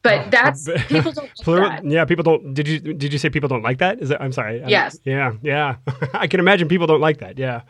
But 0.03 0.27
oh, 0.27 0.31
that's 0.31 0.69
people 0.89 1.13
don't 1.13 1.25
like 1.25 1.35
Plural, 1.37 1.71
that. 1.71 1.85
Yeah, 1.85 2.05
people 2.05 2.23
don't. 2.23 2.55
Did 2.55 2.69
you 2.69 2.79
did 2.81 3.13
you 3.13 3.19
say 3.19 3.31
people 3.31 3.49
don't 3.49 3.63
like 3.63 3.79
that? 3.79 4.01
Is 4.01 4.11
that? 4.11 4.23
I'm 4.23 4.33
sorry. 4.33 4.63
Yes. 4.67 4.99
yeah, 5.05 5.33
yeah. 5.43 5.77
I 6.15 6.27
can 6.27 6.41
imagine 6.41 6.69
people 6.69 6.87
don't 6.87 7.01
like 7.01 7.19
that. 7.19 7.39
Yeah. 7.39 7.63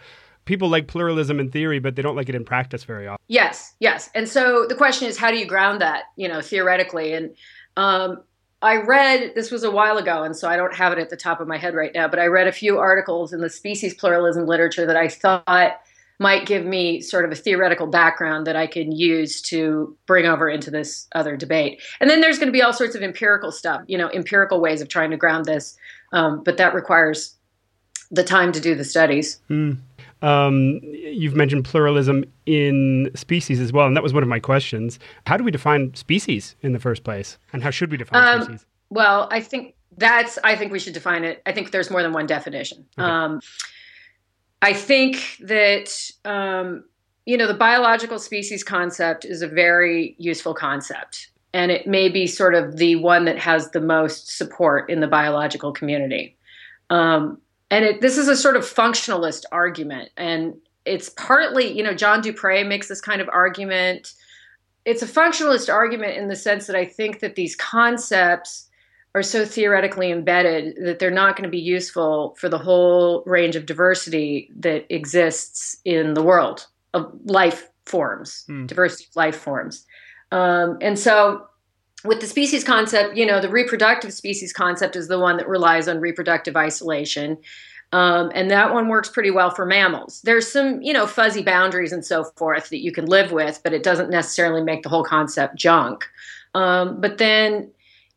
People 0.45 0.69
like 0.69 0.87
pluralism 0.89 1.41
in 1.41 1.51
theory, 1.51 1.79
but 1.79 1.95
they 1.95 2.01
don't 2.01 2.17
like 2.17 2.31
it 2.31 2.35
in 2.35 2.43
practice 2.45 2.85
very 2.85 3.07
often. 3.07 3.23
Yes, 3.29 3.75
yes. 3.81 4.09
And 4.15 4.27
so 4.27 4.65
the 4.67 4.75
question 4.75 5.07
is, 5.07 5.19
how 5.19 5.31
do 5.31 5.37
you 5.37 5.45
ground 5.45 5.83
that, 5.83 6.05
you 6.17 6.27
know, 6.27 6.41
theoretically? 6.41 7.13
And 7.13 7.35
um, 7.77 8.23
I 8.63 8.77
read 8.77 9.35
this 9.35 9.51
was 9.51 9.63
a 9.63 9.71
while 9.71 9.99
ago, 9.99 10.23
and 10.23 10.35
so 10.35 10.49
I 10.49 10.57
don't 10.57 10.75
have 10.75 10.93
it 10.93 10.99
at 10.99 11.11
the 11.11 11.19
top 11.19 11.41
of 11.41 11.49
my 11.49 11.59
head 11.59 11.75
right 11.75 11.93
now. 11.95 12.09
But 12.09 12.19
I 12.19 12.27
read 12.27 12.49
a 12.49 12.53
few 12.53 12.79
articles 12.79 13.35
in 13.35 13.41
the 13.41 13.51
species 13.51 13.93
pluralism 13.95 14.47
literature 14.47 14.87
that 14.87 14.97
I 14.97 15.09
thought 15.09 15.83
might 16.19 16.47
give 16.47 16.65
me 16.65 17.01
sort 17.01 17.25
of 17.25 17.31
a 17.31 17.35
theoretical 17.35 17.87
background 17.87 18.47
that 18.47 18.57
I 18.57 18.67
can 18.67 18.93
use 18.93 19.41
to 19.43 19.97
bring 20.07 20.27
over 20.27 20.49
into 20.49 20.71
this 20.71 21.07
other 21.15 21.37
debate. 21.37 21.81
And 22.01 22.11
then 22.11 22.21
there's 22.21 22.39
going 22.39 22.49
to 22.49 22.53
be 22.53 22.63
all 22.63 22.73
sorts 22.73 22.95
of 22.95 23.03
empirical 23.03 23.53
stuff, 23.53 23.83
you 23.87 23.97
know, 23.97 24.11
empirical 24.11 24.61
ways 24.61 24.81
of 24.81 24.89
trying 24.89 25.11
to 25.11 25.17
ground 25.17 25.45
this, 25.45 25.77
um, 26.13 26.43
but 26.43 26.57
that 26.57 26.75
requires 26.75 27.37
the 28.11 28.25
time 28.25 28.53
to 28.53 28.61
do 28.61 28.75
the 28.75 28.85
studies. 28.85 29.41
Mm. 29.51 29.79
Um, 30.21 30.81
you've 30.83 31.37
mentioned 31.37 31.65
pluralism 31.65 32.25
in 32.47 33.11
species 33.15 33.61
as 33.61 33.73
well, 33.73 33.87
and 33.87 33.97
that 33.97 34.03
was 34.03 34.13
one 34.13 34.23
of 34.23 34.29
my 34.29 34.41
questions. 34.41 34.99
How 35.27 35.37
do 35.37 35.45
we 35.45 35.53
define 35.53 35.95
species 35.95 36.57
in 36.63 36.73
the 36.73 36.81
first 36.81 37.05
place, 37.05 37.39
and 37.53 37.63
how 37.63 37.71
should 37.71 37.91
we 37.91 37.97
define 37.97 38.27
um, 38.27 38.43
species? 38.43 38.67
Well, 38.91 39.29
I 39.31 39.41
think 39.41 39.77
that's. 39.97 40.39
I 40.43 40.57
think 40.57 40.73
we 40.73 40.81
should 40.81 40.95
define 40.95 41.23
it. 41.23 41.41
I 41.47 41.53
think 41.53 41.71
there's 41.71 41.91
more 41.91 42.03
than 42.03 42.13
one 42.13 42.27
definition. 42.27 42.85
Okay. 42.99 43.07
I 44.62 44.73
think 44.73 45.37
that 45.41 46.11
um, 46.25 46.85
you 47.27 47.37
know 47.37 47.47
the 47.47 47.55
biological 47.55 48.19
species 48.19 48.65
concept 48.65 49.25
is 49.25 49.43
a 49.43 49.49
very 49.49 50.17
useful 50.19 50.55
concept, 50.55 51.29
and 51.53 51.71
it 51.71 51.87
may 51.87 52.09
be 52.09 52.27
sort 52.27 52.55
of 52.55 52.77
the 52.77 52.97
one 52.97 53.25
that 53.27 53.38
has 53.38 53.71
the 53.71 53.81
most 53.81 54.37
support 54.37 54.91
in 54.91 55.00
the 55.00 55.07
biological 55.07 55.73
community. 55.73 56.37
Um, 56.91 57.38
and 57.71 57.85
it, 57.85 58.00
this 58.00 58.17
is 58.17 58.29
a 58.29 58.37
sort 58.37 58.57
of 58.57 58.62
functionalist 58.62 59.45
argument, 59.53 60.11
and 60.17 60.55
it's 60.85 61.11
partly 61.11 61.71
you 61.71 61.83
know 61.83 61.95
John 61.95 62.23
Dupré 62.23 62.67
makes 62.67 62.88
this 62.88 63.00
kind 63.00 63.21
of 63.21 63.29
argument. 63.29 64.12
It's 64.85 65.03
a 65.03 65.07
functionalist 65.07 65.73
argument 65.73 66.17
in 66.17 66.29
the 66.29 66.37
sense 66.37 66.67
that 66.67 66.77
I 66.77 66.87
think 66.87 67.21
that 67.21 67.35
these 67.35 67.55
concepts 67.55 68.68
are 69.15 69.23
so 69.23 69.45
theoretically 69.45 70.11
embedded 70.11 70.77
that 70.85 70.99
they're 70.99 71.11
not 71.11 71.37
going 71.37 71.45
to 71.45 71.50
be 71.50 71.59
useful 71.59 72.37
for 72.38 72.49
the 72.49 72.59
whole 72.59 73.23
range 73.27 73.57
of 73.57 73.67
diversity 73.67 74.50
that 74.57 74.87
exists 74.95 75.77
in 75.85 76.15
the 76.15 76.23
world 76.23 76.67
of 76.95 77.11
life 77.25 77.69
forms, 77.87 78.45
mm. 78.49 78.67
diversity 78.67 79.07
of 79.11 79.17
life 79.17 79.37
forms. 79.37 79.87
Um, 80.31 80.79
and 80.81 80.99
so, 80.99 81.47
with 82.05 82.21
the 82.21 82.27
species 82.27 82.62
concept, 82.62 83.17
you 83.17 83.27
know, 83.27 83.41
the 83.41 83.49
reproductive 83.49 84.12
species 84.12 84.53
concept 84.53 84.95
is 84.95 85.09
the 85.09 85.19
one 85.19 85.37
that 85.38 85.49
relies 85.49 85.88
on 85.88 86.00
reproductive 86.00 86.57
isolation. 86.57 87.38
Um, 87.91 88.31
and 88.35 88.50
that 88.50 88.73
one 88.73 88.88
works 88.88 89.09
pretty 89.09 89.31
well 89.31 89.50
for 89.50 89.65
mammals. 89.65 90.21
There's 90.23 90.47
some, 90.47 90.81
you 90.83 90.93
know, 90.93 91.07
fuzzy 91.07 91.43
boundaries 91.43 91.93
and 91.93 92.05
so 92.05 92.25
forth 92.37 92.69
that 92.69 92.83
you 92.83 92.93
can 92.93 93.07
live 93.07 93.33
with, 93.33 93.61
but 93.65 93.73
it 93.73 93.83
doesn't 93.83 94.11
necessarily 94.11 94.62
make 94.62 94.83
the 94.83 94.91
whole 94.91 95.03
concept 95.03 95.57
junk. 95.57 96.07
Um, 96.55 97.00
but 97.00 97.19
then 97.19 97.71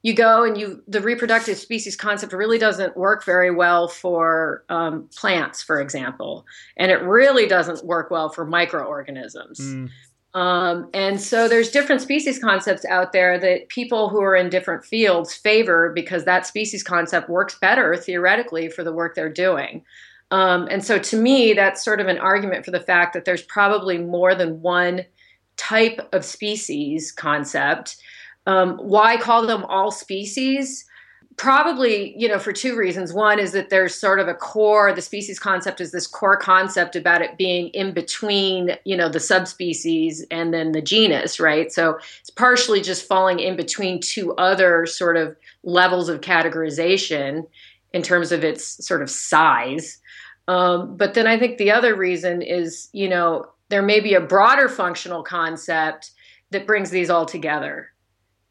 you 0.03 0.13
go 0.13 0.43
and 0.43 0.57
you 0.57 0.81
the 0.87 1.01
reproductive 1.01 1.57
species 1.57 1.95
concept 1.95 2.33
really 2.33 2.57
doesn't 2.57 2.97
work 2.97 3.23
very 3.23 3.51
well 3.51 3.87
for 3.87 4.63
um, 4.69 5.07
plants 5.15 5.61
for 5.61 5.79
example. 5.79 6.45
And 6.77 6.91
it 6.91 7.01
really 7.01 7.47
doesn't 7.47 7.85
work 7.85 8.09
well 8.11 8.29
for 8.29 8.45
microorganisms. 8.45 9.59
Mm. 9.59 9.89
um, 10.33 10.89
and 10.93 11.21
so 11.21 11.47
there's 11.47 11.69
different 11.69 12.01
species 12.01 12.39
concepts 12.39 12.85
out 12.85 13.11
there 13.11 13.39
that 13.39 13.69
people 13.69 14.09
who 14.09 14.21
are 14.21 14.35
in 14.35 14.49
different 14.49 14.83
fields 14.83 15.33
favor 15.33 15.91
because 15.93 16.25
that 16.25 16.45
species 16.45 16.83
concept 16.83 17.29
works 17.29 17.57
better 17.59 17.95
theoretically 17.95 18.69
for 18.69 18.83
the 18.83 18.93
work 18.93 19.15
they're 19.15 19.29
doing. 19.29 19.83
Um, 20.31 20.67
and 20.71 20.83
so 20.83 20.97
to 20.97 21.17
me 21.17 21.53
that's 21.53 21.83
sort 21.83 21.99
of 21.99 22.07
an 22.07 22.17
argument 22.17 22.65
for 22.65 22.71
the 22.71 22.79
fact 22.79 23.13
that 23.13 23.25
there's 23.25 23.43
probably 23.43 23.97
more 23.97 24.33
than 24.33 24.61
one 24.61 25.05
type 25.57 26.09
of 26.11 26.25
species 26.25 27.11
concept 27.11 27.97
um, 28.47 28.77
why 28.77 29.17
call 29.17 29.45
them 29.45 29.65
all 29.65 29.91
species? 29.91 30.85
probably 31.37 32.13
you 32.17 32.27
know 32.27 32.39
for 32.39 32.51
two 32.51 32.75
reasons. 32.75 33.13
One 33.13 33.39
is 33.39 33.51
that 33.53 33.69
there's 33.69 33.95
sort 33.95 34.19
of 34.19 34.27
a 34.27 34.33
core 34.33 34.93
the 34.93 35.01
species 35.01 35.39
concept 35.39 35.81
is 35.81 35.91
this 35.91 36.07
core 36.07 36.37
concept 36.37 36.95
about 36.95 37.21
it 37.21 37.37
being 37.37 37.69
in 37.69 37.93
between 37.93 38.77
you 38.85 38.97
know 38.97 39.09
the 39.09 39.19
subspecies 39.19 40.25
and 40.29 40.53
then 40.53 40.71
the 40.71 40.81
genus 40.81 41.39
right? 41.39 41.71
So 41.71 41.97
it's 42.19 42.29
partially 42.29 42.81
just 42.81 43.07
falling 43.07 43.39
in 43.39 43.55
between 43.55 43.99
two 43.99 44.35
other 44.35 44.85
sort 44.85 45.17
of 45.17 45.35
levels 45.63 46.09
of 46.09 46.21
categorization 46.21 47.47
in 47.93 48.01
terms 48.01 48.31
of 48.31 48.43
its 48.43 48.85
sort 48.85 49.01
of 49.01 49.09
size. 49.09 49.99
Um, 50.47 50.97
but 50.97 51.13
then 51.13 51.27
i 51.27 51.37
think 51.37 51.57
the 51.57 51.71
other 51.71 51.95
reason 51.95 52.41
is 52.41 52.89
you 52.93 53.07
know 53.07 53.45
there 53.69 53.83
may 53.83 53.99
be 53.99 54.15
a 54.15 54.21
broader 54.21 54.67
functional 54.67 55.23
concept 55.23 56.11
that 56.49 56.67
brings 56.67 56.89
these 56.89 57.09
all 57.09 57.25
together 57.25 57.90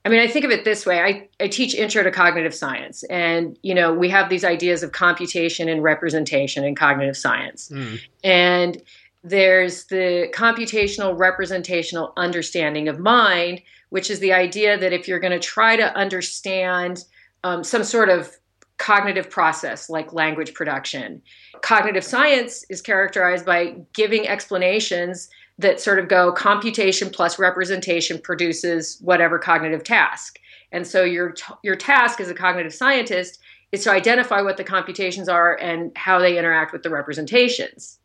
I 0.05 0.09
mean, 0.09 0.21
I 0.21 0.27
think 0.27 0.45
of 0.45 0.51
it 0.51 0.65
this 0.65 0.87
way. 0.87 1.01
I, 1.01 1.29
I 1.45 1.49
teach 1.49 1.75
intro 1.75 2.03
to 2.03 2.11
cognitive 2.11 2.55
science, 2.55 3.03
and 3.05 3.59
you 3.63 3.75
know, 3.75 3.93
we 3.93 4.09
have 4.09 4.31
these 4.31 4.45
ideas 4.45 4.83
of 4.83 4.93
computation 4.93 5.69
and 5.69 5.83
representation 5.83 6.65
in 6.65 6.75
cognitive 6.75 7.17
science. 7.17 7.69
Mm. 7.69 8.01
And 8.25 8.83
there's 9.23 9.85
the 9.85 10.33
computational 10.35 11.19
representational 11.19 12.15
understanding 12.17 12.89
of 12.89 12.99
mind, 12.99 13.61
which 13.91 14.11
is 14.11 14.21
the 14.21 14.33
idea 14.33 14.79
that 14.79 14.93
if 14.95 15.07
you're 15.07 15.21
going 15.21 15.39
to 15.39 15.39
try 15.39 15.77
to 15.77 15.95
understand 15.95 17.05
um, 17.45 17.63
some 17.63 17.85
sort 17.85 18.09
of 18.09 18.35
cognitive 18.79 19.29
process 19.29 19.91
like 19.91 20.15
language 20.15 20.55
production, 20.55 21.21
cognitive 21.61 22.05
science 22.05 22.65
is 22.71 22.81
characterized 22.81 23.45
by 23.45 23.77
giving 23.93 24.27
explanations 24.27 25.29
that 25.61 25.81
sort 25.81 25.99
of 25.99 26.09
go 26.09 26.33
computation 26.33 27.11
plus 27.11 27.39
representation 27.39 28.19
produces 28.19 28.99
whatever 29.03 29.39
cognitive 29.39 29.85
task. 29.85 30.39
And 30.73 30.87
so 30.87 31.05
your 31.05 31.35
your 31.63 31.77
task 31.77 32.21
as 32.21 32.31
a 32.31 32.35
cognitive 32.35 32.75
scientist 32.75 33.41
is 33.73 33.85
to 33.85 33.91
identify 33.91 34.41
what 34.41 34.57
the 34.57 34.65
computations 34.65 35.29
are 35.29 35.57
and 35.57 35.97
how 35.97 36.19
they 36.19 36.39
interact 36.39 36.73
with 36.73 36.83
the 36.83 36.91
representations. 36.91 37.99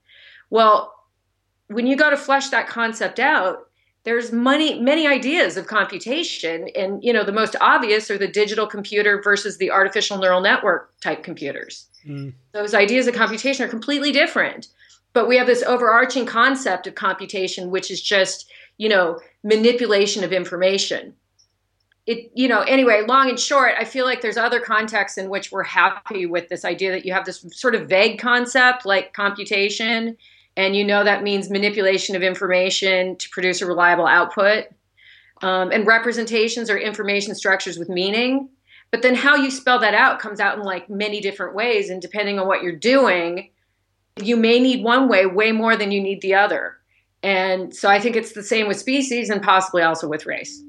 Well, 0.49 0.93
when 1.67 1.87
you 1.87 1.95
go 1.95 2.09
to 2.09 2.17
flesh 2.17 2.49
that 2.49 2.67
concept 2.67 3.19
out, 3.19 3.69
there's 4.03 4.31
many 4.31 4.79
many 4.79 5.07
ideas 5.07 5.55
of 5.57 5.65
computation 5.65 6.67
and 6.75 7.03
you 7.03 7.13
know 7.13 7.23
the 7.23 7.31
most 7.31 7.55
obvious 7.61 8.11
are 8.11 8.17
the 8.17 8.27
digital 8.27 8.67
computer 8.67 9.21
versus 9.21 9.57
the 9.57 9.71
artificial 9.71 10.17
neural 10.17 10.41
network 10.41 10.99
type 10.99 11.23
computers. 11.23 11.87
Mm. 12.05 12.33
Those 12.51 12.73
ideas 12.73 13.07
of 13.07 13.15
computation 13.15 13.65
are 13.65 13.69
completely 13.69 14.11
different 14.11 14.67
but 15.15 15.27
we 15.27 15.37
have 15.37 15.47
this 15.47 15.63
overarching 15.63 16.27
concept 16.27 16.85
of 16.85 16.93
computation 16.93 17.71
which 17.71 17.89
is 17.89 17.99
just 17.99 18.51
you 18.77 18.87
know 18.87 19.19
manipulation 19.43 20.23
of 20.23 20.31
information. 20.31 21.15
It 22.05 22.31
you 22.35 22.47
know 22.47 22.61
anyway 22.61 23.03
long 23.07 23.29
and 23.29 23.39
short 23.39 23.73
i 23.79 23.83
feel 23.83 24.05
like 24.05 24.21
there's 24.21 24.37
other 24.37 24.59
contexts 24.59 25.17
in 25.17 25.27
which 25.27 25.51
we're 25.51 25.63
happy 25.63 26.27
with 26.27 26.49
this 26.49 26.63
idea 26.63 26.91
that 26.91 27.03
you 27.03 27.13
have 27.13 27.25
this 27.25 27.43
sort 27.51 27.73
of 27.73 27.89
vague 27.89 28.19
concept 28.19 28.85
like 28.85 29.13
computation 29.13 30.15
and 30.57 30.75
you 30.75 30.85
know 30.85 31.03
that 31.03 31.23
means 31.23 31.49
manipulation 31.49 32.15
of 32.15 32.23
information 32.23 33.17
to 33.17 33.29
produce 33.29 33.61
a 33.61 33.65
reliable 33.65 34.07
output. 34.07 34.65
Um, 35.41 35.71
and 35.71 35.85
representations 35.85 36.69
are 36.69 36.77
information 36.77 37.35
structures 37.35 37.77
with 37.77 37.89
meaning. 37.89 38.49
But 38.91 39.01
then 39.01 39.15
how 39.15 39.35
you 39.35 39.51
spell 39.51 39.79
that 39.79 39.93
out 39.93 40.19
comes 40.19 40.39
out 40.39 40.57
in 40.57 40.63
like 40.63 40.89
many 40.89 41.19
different 41.19 41.55
ways 41.55 41.89
and 41.89 42.01
depending 42.01 42.39
on 42.39 42.47
what 42.47 42.63
you're 42.63 42.75
doing 42.75 43.49
you 44.21 44.37
may 44.37 44.59
need 44.59 44.83
one 44.83 45.09
way 45.09 45.25
way 45.25 45.51
more 45.51 45.75
than 45.75 45.91
you 45.91 46.01
need 46.01 46.21
the 46.21 46.35
other. 46.35 46.77
And 47.21 47.75
so 47.75 47.89
I 47.89 47.99
think 47.99 48.15
it's 48.15 48.31
the 48.33 48.43
same 48.43 48.67
with 48.67 48.79
species 48.79 49.29
and 49.29 49.41
possibly 49.41 49.81
also 49.81 50.07
with 50.07 50.25
race. 50.25 50.61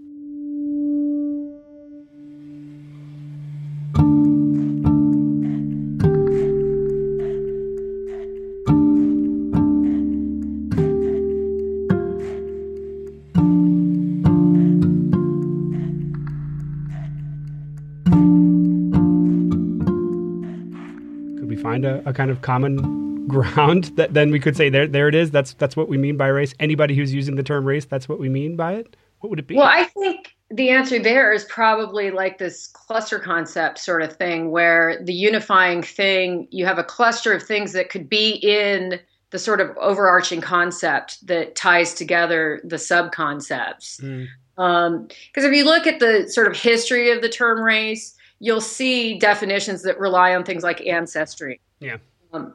Could 21.38 21.48
we 21.48 21.56
find 21.56 21.84
a, 21.84 22.02
a 22.08 22.12
kind 22.12 22.30
of 22.30 22.40
common 22.40 23.05
ground 23.28 23.84
that 23.96 24.14
then 24.14 24.30
we 24.30 24.40
could 24.40 24.56
say 24.56 24.68
there 24.68 24.86
there 24.86 25.08
it 25.08 25.14
is. 25.14 25.30
That's 25.30 25.54
that's 25.54 25.76
what 25.76 25.88
we 25.88 25.98
mean 25.98 26.16
by 26.16 26.28
race. 26.28 26.54
Anybody 26.60 26.94
who's 26.94 27.12
using 27.12 27.36
the 27.36 27.42
term 27.42 27.64
race 27.64 27.84
that's 27.84 28.08
what 28.08 28.18
we 28.18 28.28
mean 28.28 28.56
by 28.56 28.74
it? 28.74 28.96
What 29.20 29.30
would 29.30 29.38
it 29.38 29.46
be? 29.46 29.56
Well 29.56 29.66
i 29.66 29.84
think 29.84 30.34
the 30.50 30.70
answer 30.70 31.00
there 31.00 31.32
is 31.32 31.44
probably 31.44 32.12
like 32.12 32.38
this 32.38 32.68
cluster 32.68 33.18
concept 33.18 33.78
sort 33.78 34.02
of 34.02 34.16
thing 34.16 34.52
where 34.52 35.02
the 35.02 35.12
unifying 35.12 35.82
thing 35.82 36.46
you 36.50 36.64
have 36.64 36.78
a 36.78 36.84
cluster 36.84 37.32
of 37.32 37.42
things 37.42 37.72
that 37.72 37.90
could 37.90 38.08
be 38.08 38.34
in 38.42 39.00
the 39.30 39.40
sort 39.40 39.60
of 39.60 39.76
overarching 39.78 40.40
concept 40.40 41.26
that 41.26 41.56
ties 41.56 41.94
together 41.94 42.60
the 42.62 42.78
sub 42.78 43.10
concepts 43.10 43.96
because 43.96 44.08
mm. 44.08 44.62
um, 44.62 45.08
if 45.34 45.52
you 45.52 45.64
look 45.64 45.84
at 45.88 45.98
the 45.98 46.28
sort 46.28 46.46
of 46.46 46.56
history 46.56 47.10
of 47.10 47.22
the 47.22 47.28
term 47.28 47.60
race 47.60 48.16
you'll 48.38 48.60
see 48.60 49.18
definitions 49.18 49.82
that 49.82 49.98
rely 49.98 50.34
on 50.34 50.44
things 50.44 50.62
like 50.62 50.84
ancestry. 50.86 51.60
Yeah. 51.80 51.96
Um, 52.32 52.54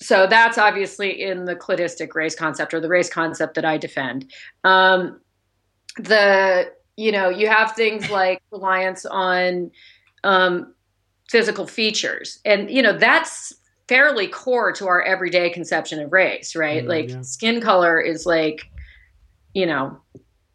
so 0.00 0.26
that's 0.26 0.58
obviously 0.58 1.22
in 1.22 1.44
the 1.44 1.54
cladistic 1.54 2.14
race 2.14 2.34
concept 2.34 2.72
or 2.72 2.80
the 2.80 2.88
race 2.88 3.10
concept 3.10 3.54
that 3.54 3.64
I 3.64 3.76
defend. 3.76 4.32
Um, 4.64 5.20
the 5.96 6.72
you 6.96 7.12
know 7.12 7.28
you 7.28 7.48
have 7.48 7.72
things 7.72 8.10
like 8.10 8.42
reliance 8.50 9.04
on 9.06 9.70
um, 10.24 10.74
physical 11.28 11.66
features, 11.66 12.38
and 12.44 12.70
you 12.70 12.82
know 12.82 12.96
that's 12.96 13.52
fairly 13.88 14.28
core 14.28 14.72
to 14.72 14.86
our 14.86 15.02
everyday 15.02 15.50
conception 15.50 16.00
of 16.00 16.12
race, 16.12 16.54
right? 16.54 16.84
Mm, 16.84 16.88
like 16.88 17.08
yeah. 17.10 17.22
skin 17.22 17.60
color 17.60 18.00
is 18.00 18.24
like 18.24 18.62
you 19.54 19.66
know 19.66 20.00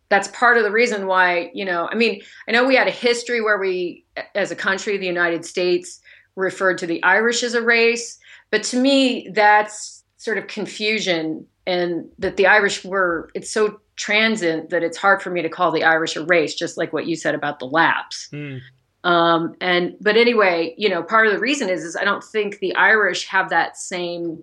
that's 0.09 0.27
part 0.29 0.57
of 0.57 0.63
the 0.63 0.71
reason 0.71 1.07
why 1.07 1.49
you 1.53 1.65
know 1.65 1.89
i 1.91 1.95
mean 1.95 2.21
i 2.47 2.51
know 2.51 2.65
we 2.65 2.75
had 2.75 2.87
a 2.87 2.91
history 2.91 3.41
where 3.41 3.57
we 3.57 4.05
as 4.33 4.51
a 4.51 4.55
country 4.55 4.97
the 4.97 5.05
united 5.05 5.45
states 5.45 5.99
referred 6.35 6.77
to 6.77 6.87
the 6.87 7.03
irish 7.03 7.43
as 7.43 7.53
a 7.53 7.61
race 7.61 8.17
but 8.55 8.63
to 8.63 8.77
me, 8.77 9.27
that's 9.33 10.05
sort 10.15 10.37
of 10.37 10.47
confusion, 10.47 11.45
and 11.67 12.05
that 12.19 12.37
the 12.37 12.47
Irish 12.47 12.85
were, 12.85 13.29
it's 13.33 13.51
so 13.51 13.81
transient 13.97 14.69
that 14.69 14.81
it's 14.81 14.95
hard 14.95 15.21
for 15.21 15.29
me 15.29 15.41
to 15.41 15.49
call 15.49 15.73
the 15.73 15.83
Irish 15.83 16.15
a 16.15 16.23
race, 16.23 16.55
just 16.55 16.77
like 16.77 16.93
what 16.93 17.05
you 17.05 17.17
said 17.17 17.35
about 17.35 17.59
the 17.59 17.65
Lapps. 17.65 18.29
Mm. 18.31 18.61
Um, 19.03 19.55
and 19.59 19.97
but 19.99 20.15
anyway, 20.15 20.73
you 20.77 20.87
know, 20.87 21.03
part 21.03 21.27
of 21.27 21.33
the 21.33 21.39
reason 21.39 21.67
is 21.67 21.83
is 21.83 21.97
I 21.97 22.05
don't 22.05 22.23
think 22.23 22.59
the 22.59 22.73
Irish 22.77 23.27
have 23.27 23.49
that 23.49 23.75
same. 23.75 24.41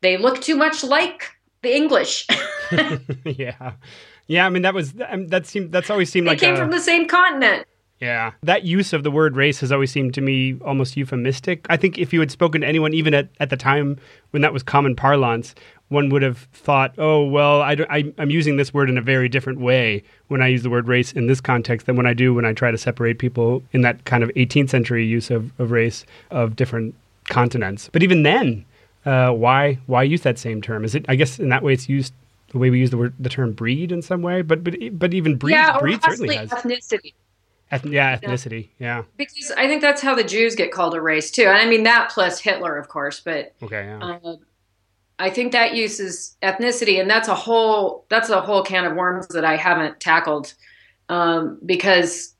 They 0.00 0.16
look 0.16 0.42
too 0.42 0.56
much 0.56 0.82
like 0.82 1.30
the 1.62 1.72
English. 1.76 2.26
yeah, 3.24 3.74
yeah. 4.26 4.44
I 4.44 4.48
mean, 4.48 4.62
that 4.62 4.74
was 4.74 4.92
that 4.94 5.46
seemed 5.46 5.70
that's 5.70 5.88
always 5.88 6.10
seemed 6.10 6.26
like 6.26 6.40
they 6.40 6.48
like 6.48 6.56
came 6.56 6.60
a, 6.60 6.66
from 6.66 6.72
the 6.72 6.82
same 6.82 7.06
continent. 7.06 7.64
Yeah. 8.00 8.32
That 8.42 8.64
use 8.64 8.92
of 8.92 9.02
the 9.02 9.10
word 9.10 9.36
race 9.36 9.60
has 9.60 9.72
always 9.72 9.90
seemed 9.90 10.14
to 10.14 10.20
me 10.20 10.58
almost 10.64 10.96
euphemistic. 10.96 11.66
I 11.68 11.76
think 11.76 11.98
if 11.98 12.12
you 12.12 12.20
had 12.20 12.30
spoken 12.30 12.60
to 12.60 12.66
anyone, 12.66 12.94
even 12.94 13.12
at, 13.14 13.28
at 13.40 13.50
the 13.50 13.56
time 13.56 13.98
when 14.30 14.42
that 14.42 14.52
was 14.52 14.62
common 14.62 14.94
parlance, 14.94 15.54
one 15.88 16.10
would 16.10 16.22
have 16.22 16.38
thought, 16.52 16.94
oh, 16.98 17.24
well, 17.24 17.62
I, 17.62 17.76
I, 17.88 18.12
I'm 18.18 18.30
using 18.30 18.56
this 18.56 18.72
word 18.72 18.90
in 18.90 18.98
a 18.98 19.02
very 19.02 19.28
different 19.28 19.58
way 19.58 20.02
when 20.28 20.42
I 20.42 20.48
use 20.48 20.62
the 20.62 20.70
word 20.70 20.86
race 20.86 21.12
in 21.12 21.26
this 21.26 21.40
context 21.40 21.86
than 21.86 21.96
when 21.96 22.06
I 22.06 22.12
do 22.12 22.34
when 22.34 22.44
I 22.44 22.52
try 22.52 22.70
to 22.70 22.78
separate 22.78 23.18
people 23.18 23.62
in 23.72 23.80
that 23.82 24.04
kind 24.04 24.22
of 24.22 24.28
18th 24.30 24.70
century 24.70 25.04
use 25.04 25.30
of, 25.30 25.50
of 25.58 25.70
race 25.70 26.04
of 26.30 26.56
different 26.56 26.94
continents. 27.24 27.88
But 27.92 28.02
even 28.02 28.22
then, 28.22 28.64
uh, 29.06 29.30
why 29.30 29.78
why 29.86 30.02
use 30.02 30.22
that 30.22 30.38
same 30.38 30.60
term? 30.60 30.84
Is 30.84 30.94
it? 30.94 31.06
I 31.08 31.14
guess 31.14 31.38
in 31.38 31.48
that 31.48 31.62
way, 31.62 31.72
it's 31.72 31.88
used 31.88 32.12
the 32.50 32.58
way 32.58 32.68
we 32.68 32.78
use 32.78 32.90
the 32.90 32.98
word 32.98 33.14
the 33.18 33.28
term 33.28 33.52
breed 33.52 33.92
in 33.92 34.02
some 34.02 34.22
way. 34.22 34.42
But 34.42 34.62
but 34.62 34.74
but 34.92 35.14
even 35.14 35.36
breed 35.36 35.52
yeah, 35.52 35.78
breed 35.78 36.02
certainly 36.02 36.36
has 36.36 36.50
ethnicity. 36.50 37.14
Eth- 37.70 37.84
yeah, 37.84 38.18
ethnicity. 38.18 38.68
Yeah. 38.78 39.04
Because 39.16 39.52
I 39.56 39.66
think 39.66 39.82
that's 39.82 40.00
how 40.00 40.14
the 40.14 40.24
Jews 40.24 40.54
get 40.54 40.72
called 40.72 40.94
a 40.94 41.00
race 41.00 41.30
too. 41.30 41.42
And 41.42 41.56
I 41.56 41.66
mean 41.66 41.82
that 41.84 42.10
plus 42.10 42.40
Hitler, 42.40 42.76
of 42.76 42.88
course. 42.88 43.20
But 43.20 43.54
okay, 43.62 43.84
yeah. 43.84 44.18
Uh, 44.24 44.36
I 45.18 45.30
think 45.30 45.52
that 45.52 45.74
uses 45.74 46.36
ethnicity, 46.42 47.00
and 47.00 47.10
that's 47.10 47.28
a 47.28 47.34
whole 47.34 48.06
that's 48.08 48.30
a 48.30 48.40
whole 48.40 48.62
can 48.62 48.84
of 48.84 48.94
worms 48.94 49.28
that 49.28 49.44
I 49.44 49.56
haven't 49.56 50.00
tackled 50.00 50.54
um, 51.08 51.58
because 51.64 52.34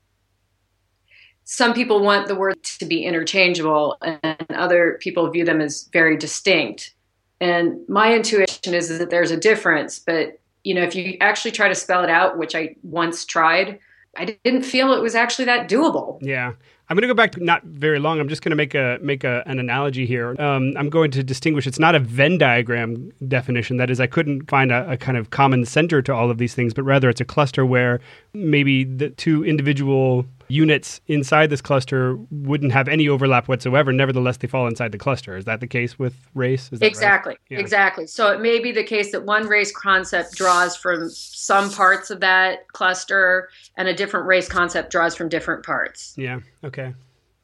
some 1.43 1.73
people 1.73 2.01
want 2.01 2.27
the 2.27 2.35
words 2.35 2.77
to 2.77 2.85
be 2.85 3.03
interchangeable, 3.03 3.97
and 4.01 4.45
other 4.51 4.97
people 5.01 5.29
view 5.29 5.45
them 5.45 5.61
as 5.61 5.89
very 5.91 6.15
distinct. 6.15 6.93
And 7.41 7.87
my 7.87 8.13
intuition 8.13 8.73
is, 8.73 8.89
is 8.89 8.99
that 8.99 9.09
there's 9.09 9.31
a 9.31 9.37
difference, 9.37 9.99
but 9.99 10.39
you 10.63 10.73
know, 10.73 10.83
if 10.83 10.93
you 10.93 11.17
actually 11.21 11.51
try 11.51 11.67
to 11.67 11.75
spell 11.75 12.03
it 12.03 12.09
out, 12.09 12.37
which 12.37 12.53
I 12.53 12.75
once 12.83 13.25
tried, 13.25 13.79
I 14.19 14.37
didn't 14.43 14.63
feel 14.63 14.91
it 14.91 15.01
was 15.01 15.15
actually 15.15 15.45
that 15.45 15.69
doable. 15.69 16.19
Yeah. 16.21 16.51
I'm 16.89 16.95
going 16.95 17.03
to 17.03 17.07
go 17.07 17.13
back 17.13 17.31
to 17.33 17.43
not 17.43 17.63
very 17.63 17.99
long. 17.99 18.19
I'm 18.19 18.27
just 18.27 18.41
going 18.41 18.49
to 18.49 18.55
make 18.55 18.75
a 18.75 18.97
make 19.01 19.23
a, 19.23 19.43
an 19.45 19.59
analogy 19.59 20.05
here. 20.05 20.35
Um, 20.41 20.73
I'm 20.75 20.89
going 20.89 21.11
to 21.11 21.23
distinguish. 21.23 21.67
It's 21.67 21.79
not 21.79 21.95
a 21.95 21.99
Venn 21.99 22.37
diagram 22.37 23.11
definition. 23.27 23.77
That 23.77 23.89
is, 23.89 24.01
I 24.01 24.07
couldn't 24.07 24.49
find 24.49 24.71
a, 24.71 24.91
a, 24.91 24.97
kind 24.97 25.15
of 25.15 25.29
common 25.29 25.65
center 25.65 26.01
to 26.01 26.13
all 26.13 26.31
of 26.31 26.37
these 26.37 26.53
things, 26.55 26.73
but 26.73 26.83
rather 26.83 27.07
it's 27.07 27.21
a 27.21 27.25
cluster 27.25 27.65
where 27.65 28.01
maybe 28.33 28.83
the 28.83 29.11
two 29.11 29.45
individual 29.45 30.25
units 30.49 30.99
inside 31.07 31.49
this 31.49 31.61
cluster 31.61 32.17
wouldn't 32.31 32.71
have 32.71 32.87
any 32.87 33.07
overlap 33.07 33.47
whatsoever. 33.47 33.93
Nevertheless, 33.93 34.37
they 34.37 34.47
fall 34.47 34.67
inside 34.67 34.91
the 34.91 34.97
cluster. 34.97 35.37
Is 35.37 35.45
that 35.45 35.59
the 35.61 35.67
case 35.67 35.97
with 35.97 36.15
race? 36.33 36.69
exactly. 36.81 37.31
Right? 37.31 37.39
Yeah. 37.49 37.59
Exactly. 37.59 38.07
So 38.07 38.31
it 38.31 38.41
may 38.41 38.59
be 38.59 38.71
the 38.71 38.83
case 38.83 39.11
that 39.11 39.25
one 39.25 39.47
race 39.47 39.71
concept 39.71 40.35
draws 40.35 40.75
from 40.75 41.09
some 41.09 41.71
parts 41.71 42.09
of 42.09 42.19
that 42.21 42.67
cluster 42.69 43.49
and 43.77 43.87
a 43.87 43.93
different 43.93 44.25
race 44.25 44.49
concept 44.49 44.91
draws 44.91 45.15
from 45.15 45.29
different 45.29 45.63
parts. 45.63 46.15
Yeah. 46.17 46.39
Okay. 46.63 46.93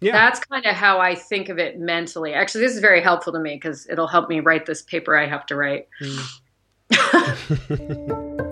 Yeah. 0.02 0.12
That's 0.12 0.40
kind 0.40 0.66
of 0.66 0.76
how 0.76 1.00
I 1.00 1.16
think 1.16 1.50
of 1.50 1.58
it 1.58 1.80
mentally. 1.80 2.34
Actually, 2.34 2.62
this 2.62 2.74
is 2.74 2.80
very 2.80 3.02
helpful 3.02 3.32
to 3.34 3.40
me 3.40 3.56
because 3.56 3.88
it'll 3.88 4.08
help 4.08 4.30
me 4.30 4.40
write 4.40 4.66
this 4.66 4.82
paper 4.82 5.16
I 5.16 5.28
have 5.28 5.46
to 5.48 5.56
write. 5.56 5.88
Mm. 6.92 8.52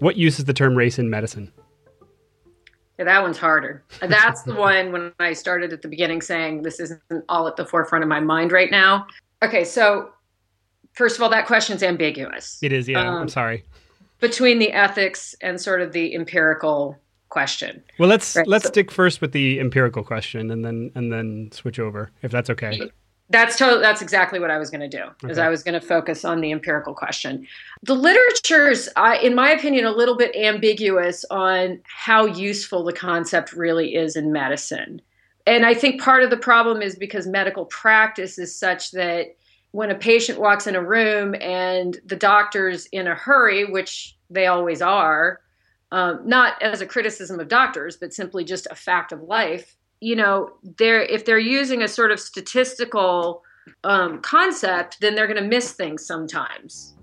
What 0.00 0.16
use 0.16 0.38
is 0.38 0.46
the 0.46 0.54
term 0.54 0.74
race 0.74 0.98
in 0.98 1.08
medicine? 1.08 1.52
Yeah, 2.98 3.04
that 3.04 3.22
one's 3.22 3.38
harder. 3.38 3.82
That's 4.00 4.42
the 4.42 4.54
one 4.54 4.92
when 4.92 5.12
I 5.20 5.32
started 5.32 5.72
at 5.72 5.80
the 5.80 5.88
beginning 5.88 6.20
saying 6.20 6.62
this 6.62 6.80
isn't 6.80 7.00
all 7.30 7.48
at 7.48 7.56
the 7.56 7.64
forefront 7.64 8.02
of 8.02 8.08
my 8.08 8.20
mind 8.20 8.52
right 8.52 8.70
now. 8.70 9.06
Okay, 9.42 9.64
so 9.64 10.10
first 10.92 11.16
of 11.16 11.22
all, 11.22 11.30
that 11.30 11.46
question's 11.46 11.82
ambiguous. 11.82 12.58
It 12.62 12.72
is, 12.72 12.88
yeah. 12.88 13.00
Um, 13.00 13.22
I'm 13.22 13.28
sorry. 13.28 13.64
Between 14.20 14.58
the 14.58 14.72
ethics 14.72 15.34
and 15.40 15.58
sort 15.58 15.80
of 15.80 15.92
the 15.92 16.14
empirical 16.14 16.98
question. 17.30 17.82
Well, 17.98 18.08
let's 18.08 18.36
right, 18.36 18.46
let's 18.46 18.64
so, 18.64 18.70
stick 18.70 18.90
first 18.90 19.22
with 19.22 19.32
the 19.32 19.60
empirical 19.60 20.04
question 20.04 20.50
and 20.50 20.62
then 20.62 20.90
and 20.94 21.10
then 21.10 21.50
switch 21.52 21.78
over 21.78 22.10
if 22.22 22.30
that's 22.30 22.50
okay. 22.50 22.90
That's 23.30 23.56
totally, 23.56 23.80
that's 23.80 24.02
exactly 24.02 24.40
what 24.40 24.50
I 24.50 24.58
was 24.58 24.70
going 24.70 24.80
to 24.80 24.88
do. 24.88 25.04
Okay. 25.24 25.30
Is 25.30 25.38
I 25.38 25.48
was 25.48 25.62
going 25.62 25.80
to 25.80 25.86
focus 25.86 26.24
on 26.24 26.40
the 26.40 26.50
empirical 26.50 26.94
question. 26.94 27.46
The 27.84 27.94
literature 27.94 28.68
is, 28.68 28.90
uh, 28.96 29.16
in 29.22 29.36
my 29.36 29.50
opinion, 29.50 29.84
a 29.84 29.92
little 29.92 30.16
bit 30.16 30.34
ambiguous 30.34 31.24
on 31.30 31.80
how 31.84 32.26
useful 32.26 32.82
the 32.82 32.92
concept 32.92 33.52
really 33.52 33.94
is 33.94 34.16
in 34.16 34.32
medicine. 34.32 35.00
And 35.46 35.64
I 35.64 35.74
think 35.74 36.02
part 36.02 36.24
of 36.24 36.30
the 36.30 36.36
problem 36.36 36.82
is 36.82 36.96
because 36.96 37.26
medical 37.26 37.66
practice 37.66 38.38
is 38.38 38.54
such 38.54 38.90
that 38.92 39.36
when 39.70 39.90
a 39.90 39.94
patient 39.94 40.40
walks 40.40 40.66
in 40.66 40.74
a 40.74 40.82
room 40.82 41.34
and 41.40 41.98
the 42.04 42.16
doctor's 42.16 42.86
in 42.86 43.06
a 43.06 43.14
hurry, 43.14 43.64
which 43.64 44.16
they 44.28 44.48
always 44.48 44.82
are, 44.82 45.40
um, 45.92 46.20
not 46.24 46.60
as 46.62 46.80
a 46.80 46.86
criticism 46.86 47.38
of 47.38 47.48
doctors, 47.48 47.96
but 47.96 48.12
simply 48.12 48.44
just 48.44 48.66
a 48.70 48.74
fact 48.74 49.12
of 49.12 49.22
life, 49.22 49.76
you 50.00 50.16
know 50.16 50.50
they're 50.78 51.02
if 51.02 51.24
they're 51.24 51.38
using 51.38 51.82
a 51.82 51.88
sort 51.88 52.10
of 52.10 52.18
statistical 52.18 53.42
um, 53.84 54.20
concept 54.22 54.98
then 55.00 55.14
they're 55.14 55.26
going 55.26 55.42
to 55.42 55.48
miss 55.48 55.72
things 55.72 56.04
sometimes 56.04 56.94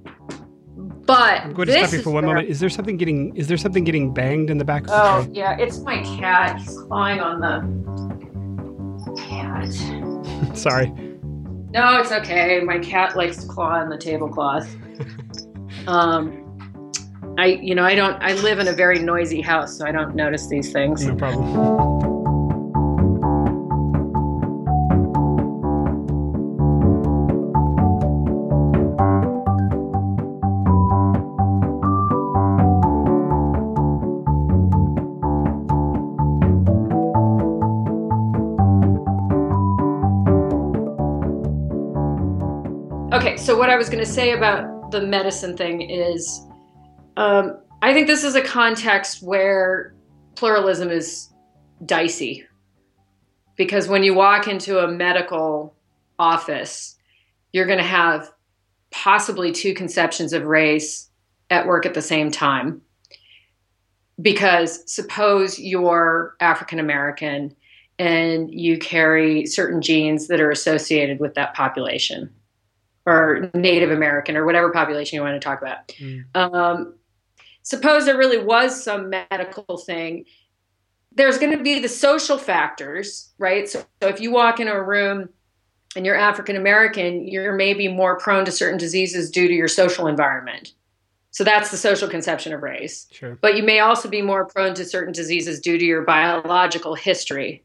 but 1.08 1.42
I'm 1.42 1.54
going 1.54 1.70
to 1.70 1.74
stop 1.80 1.94
you 1.94 2.02
for 2.02 2.12
one 2.12 2.26
where, 2.26 2.36
moment. 2.36 2.52
Is 2.52 2.60
there 2.60 2.70
something 2.70 2.98
getting 2.98 3.36
is 3.36 3.48
there 3.48 3.58
something 3.58 3.86
getting 3.86 4.14
banged 4.14 4.50
in 4.50 4.58
the 4.58 4.66
back? 4.66 4.84
Oh 4.90 5.26
yeah, 5.32 5.58
it's 5.58 5.80
my 5.80 6.04
cat. 6.04 6.60
He's 6.60 6.78
clawing 6.78 7.22
on 7.22 7.40
the 7.40 9.16
cat. 9.18 9.72
Sorry. 10.58 10.90
No, 11.72 12.00
it's 12.00 12.12
okay. 12.12 12.60
My 12.60 12.80
cat 12.80 13.16
likes 13.16 13.38
to 13.38 13.48
claw 13.48 13.80
on 13.80 13.90
the 13.90 13.98
tablecloth. 13.98 14.68
um, 15.88 16.44
I 17.38 17.46
you 17.46 17.74
know 17.74 17.86
I 17.86 17.96
don't 17.96 18.22
I 18.22 18.34
live 18.34 18.60
in 18.60 18.68
a 18.68 18.74
very 18.74 19.00
noisy 19.00 19.42
house, 19.42 19.78
so 19.78 19.86
I 19.86 19.94
don't 19.94 20.14
notice 20.14 20.48
these 20.48 20.74
things. 20.74 21.06
No 21.06 21.16
problem. 21.16 22.07
So 43.48 43.58
what 43.58 43.70
I 43.70 43.78
was 43.78 43.88
going 43.88 44.04
to 44.04 44.12
say 44.12 44.34
about 44.34 44.92
the 44.92 45.00
medicine 45.00 45.56
thing 45.56 45.90
is, 45.90 46.46
um, 47.16 47.58
I 47.82 47.94
think 47.94 48.08
this 48.08 48.26
is 48.26 48.36
a 48.36 48.42
context 48.42 49.24
where 49.24 49.96
pluralism 50.36 50.90
is 50.90 51.30
dicey, 51.86 52.46
because 53.56 53.88
when 53.88 54.04
you 54.04 54.14
walk 54.14 54.50
into 54.50 54.80
a 54.80 54.88
medical 54.90 55.74
office, 56.20 56.98
you're 57.54 57.66
going 57.66 57.78
to 57.78 57.86
have 57.86 58.30
possibly 58.92 59.54
two 59.54 59.74
conceptions 59.74 60.34
of 60.34 60.44
race 60.44 61.10
at 61.50 61.68
work 61.68 61.86
at 61.86 61.94
the 61.94 62.02
same 62.02 62.30
time. 62.30 62.82
Because 64.22 64.84
suppose 64.94 65.58
you're 65.58 66.36
African 66.42 66.80
American 66.80 67.56
and 67.98 68.54
you 68.54 68.78
carry 68.78 69.46
certain 69.46 69.82
genes 69.82 70.28
that 70.28 70.42
are 70.42 70.52
associated 70.52 71.22
with 71.22 71.36
that 71.36 71.54
population 71.54 72.30
or 73.08 73.50
Native 73.54 73.90
American 73.90 74.36
or 74.36 74.46
whatever 74.46 74.70
population 74.70 75.16
you 75.16 75.24
want 75.24 75.34
to 75.34 75.40
talk 75.40 75.62
about. 75.62 75.88
Mm. 75.88 76.26
Um, 76.36 76.96
suppose 77.64 78.06
there 78.06 78.18
really 78.18 78.38
was 78.38 78.84
some 78.84 79.10
medical 79.10 79.78
thing. 79.78 80.26
There's 81.14 81.38
going 81.38 81.58
to 81.58 81.64
be 81.64 81.80
the 81.80 81.88
social 81.88 82.38
factors, 82.38 83.34
right? 83.40 83.68
So, 83.68 83.86
so 84.04 84.10
if 84.10 84.20
you 84.20 84.30
walk 84.30 84.60
into 84.60 84.74
a 84.74 84.84
room 84.84 85.30
and 85.96 86.06
you're 86.06 86.18
African 86.18 86.58
American, 86.58 87.26
you're 87.26 87.56
maybe 87.56 87.88
more 87.88 88.18
prone 88.18 88.44
to 88.44 88.52
certain 88.52 88.78
diseases 88.78 89.32
due 89.32 89.48
to 89.48 89.54
your 89.54 89.70
social 89.70 90.08
environment. 90.08 90.74
So 91.32 91.46
that's 91.46 91.72
the 91.72 91.78
social 91.78 92.10
conception 92.10 92.52
of 92.52 92.62
race. 92.62 93.08
Sure. 93.12 93.38
But 93.42 93.56
you 93.56 93.64
may 93.64 93.80
also 93.80 94.10
be 94.10 94.22
more 94.22 94.46
prone 94.46 94.74
to 94.76 94.84
certain 94.84 95.14
diseases 95.14 95.62
due 95.62 95.78
to 95.78 95.86
your 95.86 96.02
biological 96.02 96.94
history. 96.94 97.64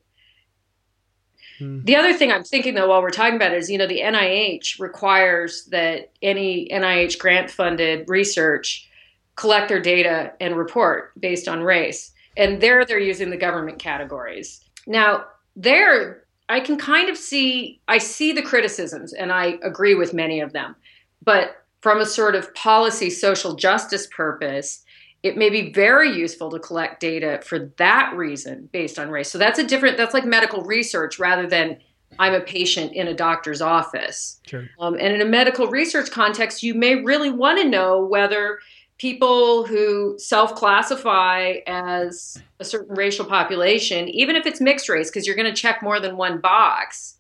Hmm. 1.63 1.85
The 1.85 1.97
other 1.97 2.13
thing 2.13 2.33
I'm 2.33 2.45
thinking 2.45 2.75
though 2.75 2.89
while 2.89 3.03
we're 3.03 3.11
talking 3.11 3.37
about 3.37 3.53
it 3.53 3.59
is, 3.59 3.71
you 3.71 3.79
know, 3.79 3.87
the 3.87 4.01
NIH 4.01 4.81
requires 4.81 5.67
that 5.67 6.11
any 6.21 6.69
NIH 6.73 7.19
grant 7.19 7.51
funded 7.51 8.09
research 8.09 8.89
collect 9.37 9.69
their 9.69 9.81
data 9.81 10.33
and 10.41 10.57
report 10.57 11.13
based 11.21 11.49
on 11.49 11.63
race. 11.63 12.13
And 12.37 12.61
there 12.61 12.85
they're 12.85 12.99
using 12.99 13.31
the 13.31 13.37
government 13.37 13.79
categories. 13.79 14.61
Now, 14.87 15.27
there 15.55 16.25
I 16.49 16.61
can 16.61 16.77
kind 16.77 17.09
of 17.09 17.17
see 17.17 17.81
I 17.87 17.99
see 17.99 18.33
the 18.33 18.43
criticisms 18.43 19.13
and 19.13 19.31
I 19.33 19.59
agree 19.63 19.95
with 19.95 20.13
many 20.13 20.41
of 20.41 20.53
them. 20.53 20.75
But 21.23 21.57
from 21.81 22.01
a 22.01 22.07
sort 22.07 22.35
of 22.35 22.53
policy 22.55 23.11
social 23.11 23.55
justice 23.55 24.09
purpose, 24.09 24.85
it 25.23 25.37
may 25.37 25.51
be 25.51 25.73
very 25.73 26.11
useful 26.11 26.51
to 26.51 26.59
collect 26.59 27.01
data 27.01 27.41
for 27.45 27.71
that 27.79 28.13
reason 28.17 28.69
based 28.73 28.99
on 28.99 29.11
race. 29.11 29.31
So 29.31 29.39
that's 29.39 29.59
a 29.59 29.67
different, 29.67 29.97
that's 29.97 30.15
like 30.15 30.25
medical 30.25 30.63
research 30.63 31.19
rather 31.19 31.47
than 31.47 31.79
I'm 32.19 32.35
a 32.35 32.41
patient 32.41 32.93
in 32.93 33.09
a 33.09 33.15
doctor's 33.15 33.63
office. 33.63 34.41
Sure. 34.47 34.69
Um, 34.81 34.95
and 34.95 35.15
in 35.15 35.21
a 35.21 35.25
medical 35.25 35.69
research 35.69 36.11
context, 36.11 36.63
you 36.63 36.75
may 36.75 36.97
really 36.97 37.31
want 37.31 37.61
to 37.61 37.69
know 37.69 38.05
whether 38.05 38.59
people 38.99 39.65
who 39.67 40.17
self 40.19 40.55
classify 40.55 41.55
as 41.67 42.41
a 42.61 42.65
certain 42.65 42.95
racial 42.95 43.25
population, 43.25 44.09
even 44.09 44.37
if 44.37 44.47
it's 44.47 44.61
mixed 44.61 44.89
race, 44.89 45.11
because 45.11 45.27
you're 45.27 45.37
going 45.37 45.53
to 45.53 45.61
check 45.61 45.83
more 45.83 46.01
than 46.01 46.17
one 46.17 46.41
box, 46.41 47.17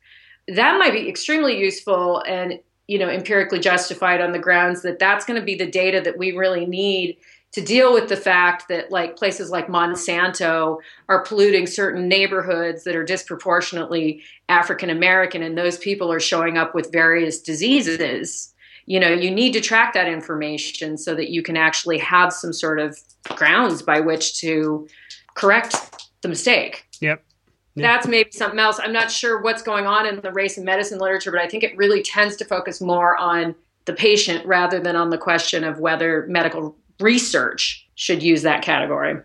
that 0.48 0.78
might 0.78 0.92
be 0.92 1.08
extremely 1.08 1.58
useful 1.58 2.22
and 2.26 2.60
you 2.88 2.98
know 2.98 3.08
empirically 3.08 3.60
justified 3.60 4.20
on 4.20 4.32
the 4.32 4.38
grounds 4.38 4.82
that 4.82 4.98
that's 4.98 5.24
going 5.24 5.38
to 5.38 5.44
be 5.44 5.54
the 5.54 5.70
data 5.70 6.00
that 6.00 6.18
we 6.18 6.32
really 6.32 6.66
need 6.66 7.16
to 7.52 7.60
deal 7.60 7.92
with 7.92 8.08
the 8.08 8.16
fact 8.16 8.68
that 8.68 8.90
like 8.90 9.16
places 9.16 9.50
like 9.50 9.68
Monsanto 9.68 10.78
are 11.08 11.22
polluting 11.22 11.66
certain 11.66 12.08
neighborhoods 12.08 12.84
that 12.84 12.96
are 12.96 13.04
disproportionately 13.04 14.22
African 14.48 14.90
American 14.90 15.42
and 15.42 15.56
those 15.56 15.78
people 15.78 16.10
are 16.12 16.20
showing 16.20 16.58
up 16.58 16.74
with 16.74 16.92
various 16.92 17.40
diseases 17.40 18.52
you 18.86 18.98
know 18.98 19.10
you 19.10 19.30
need 19.30 19.52
to 19.52 19.60
track 19.60 19.94
that 19.94 20.08
information 20.08 20.98
so 20.98 21.14
that 21.14 21.30
you 21.30 21.42
can 21.42 21.56
actually 21.56 21.98
have 21.98 22.32
some 22.32 22.52
sort 22.52 22.80
of 22.80 22.98
grounds 23.28 23.82
by 23.82 24.00
which 24.00 24.40
to 24.40 24.88
correct 25.34 25.76
the 26.22 26.28
mistake 26.28 26.86
yep 27.00 27.24
Yep. 27.74 27.84
That's 27.84 28.06
maybe 28.06 28.30
something 28.32 28.58
else. 28.58 28.78
I'm 28.82 28.92
not 28.92 29.10
sure 29.10 29.40
what's 29.40 29.62
going 29.62 29.86
on 29.86 30.06
in 30.06 30.20
the 30.20 30.30
race 30.30 30.58
and 30.58 30.66
medicine 30.66 30.98
literature, 30.98 31.30
but 31.30 31.40
I 31.40 31.48
think 31.48 31.64
it 31.64 31.74
really 31.76 32.02
tends 32.02 32.36
to 32.36 32.44
focus 32.44 32.82
more 32.82 33.16
on 33.16 33.54
the 33.86 33.94
patient 33.94 34.44
rather 34.46 34.78
than 34.78 34.94
on 34.94 35.10
the 35.10 35.18
question 35.18 35.64
of 35.64 35.80
whether 35.80 36.26
medical 36.28 36.76
research 37.02 37.88
should 37.94 38.22
use 38.22 38.42
that 38.42 38.62
category. 38.62 39.16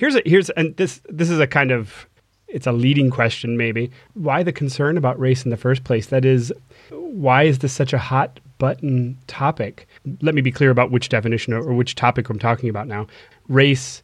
here's 0.00 0.16
a, 0.16 0.22
here's 0.24 0.50
and 0.50 0.76
this 0.76 1.00
this 1.08 1.30
is 1.30 1.38
a 1.38 1.46
kind 1.46 1.70
of 1.70 2.08
it's 2.52 2.66
a 2.66 2.72
leading 2.72 3.10
question 3.10 3.56
maybe. 3.56 3.90
Why 4.14 4.42
the 4.42 4.52
concern 4.52 4.96
about 4.96 5.18
race 5.18 5.44
in 5.44 5.50
the 5.50 5.56
first 5.56 5.84
place? 5.84 6.06
That 6.06 6.24
is 6.24 6.52
why 6.90 7.44
is 7.44 7.58
this 7.58 7.72
such 7.72 7.92
a 7.92 7.98
hot 7.98 8.40
button 8.58 9.16
topic? 9.26 9.88
Let 10.20 10.34
me 10.34 10.42
be 10.42 10.52
clear 10.52 10.70
about 10.70 10.90
which 10.90 11.08
definition 11.08 11.52
or 11.52 11.72
which 11.72 11.94
topic 11.94 12.28
I'm 12.28 12.38
talking 12.38 12.68
about 12.68 12.88
now. 12.88 13.06
Race 13.48 14.02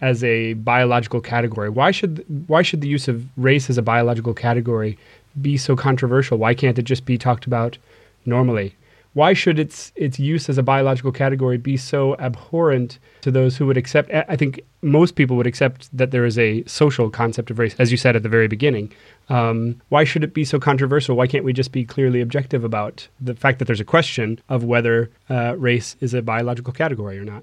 as 0.00 0.22
a 0.22 0.54
biological 0.54 1.20
category. 1.20 1.70
Why 1.70 1.90
should 1.90 2.24
why 2.48 2.62
should 2.62 2.80
the 2.80 2.88
use 2.88 3.08
of 3.08 3.24
race 3.36 3.70
as 3.70 3.78
a 3.78 3.82
biological 3.82 4.34
category 4.34 4.98
be 5.40 5.56
so 5.56 5.76
controversial? 5.76 6.38
Why 6.38 6.54
can't 6.54 6.78
it 6.78 6.82
just 6.82 7.04
be 7.04 7.18
talked 7.18 7.46
about 7.46 7.78
normally? 8.24 8.74
Why 9.16 9.32
should 9.32 9.58
its 9.58 9.92
its 9.96 10.18
use 10.18 10.50
as 10.50 10.58
a 10.58 10.62
biological 10.62 11.10
category 11.10 11.56
be 11.56 11.78
so 11.78 12.16
abhorrent 12.18 12.98
to 13.22 13.30
those 13.30 13.56
who 13.56 13.64
would 13.66 13.78
accept? 13.78 14.10
I 14.12 14.36
think 14.36 14.60
most 14.82 15.14
people 15.14 15.38
would 15.38 15.46
accept 15.46 15.88
that 15.96 16.10
there 16.10 16.26
is 16.26 16.38
a 16.38 16.62
social 16.66 17.08
concept 17.08 17.50
of 17.50 17.58
race, 17.58 17.74
as 17.78 17.90
you 17.90 17.96
said 17.96 18.14
at 18.14 18.22
the 18.22 18.28
very 18.28 18.46
beginning. 18.46 18.92
Um, 19.30 19.80
why 19.88 20.04
should 20.04 20.22
it 20.22 20.34
be 20.34 20.44
so 20.44 20.60
controversial? 20.60 21.16
Why 21.16 21.26
can't 21.26 21.44
we 21.44 21.54
just 21.54 21.72
be 21.72 21.82
clearly 21.82 22.20
objective 22.20 22.62
about 22.62 23.08
the 23.18 23.34
fact 23.34 23.58
that 23.58 23.64
there's 23.64 23.80
a 23.80 23.86
question 23.86 24.38
of 24.50 24.64
whether 24.64 25.10
uh, 25.30 25.56
race 25.56 25.96
is 26.00 26.12
a 26.12 26.20
biological 26.20 26.74
category 26.74 27.18
or 27.18 27.24
not? 27.24 27.42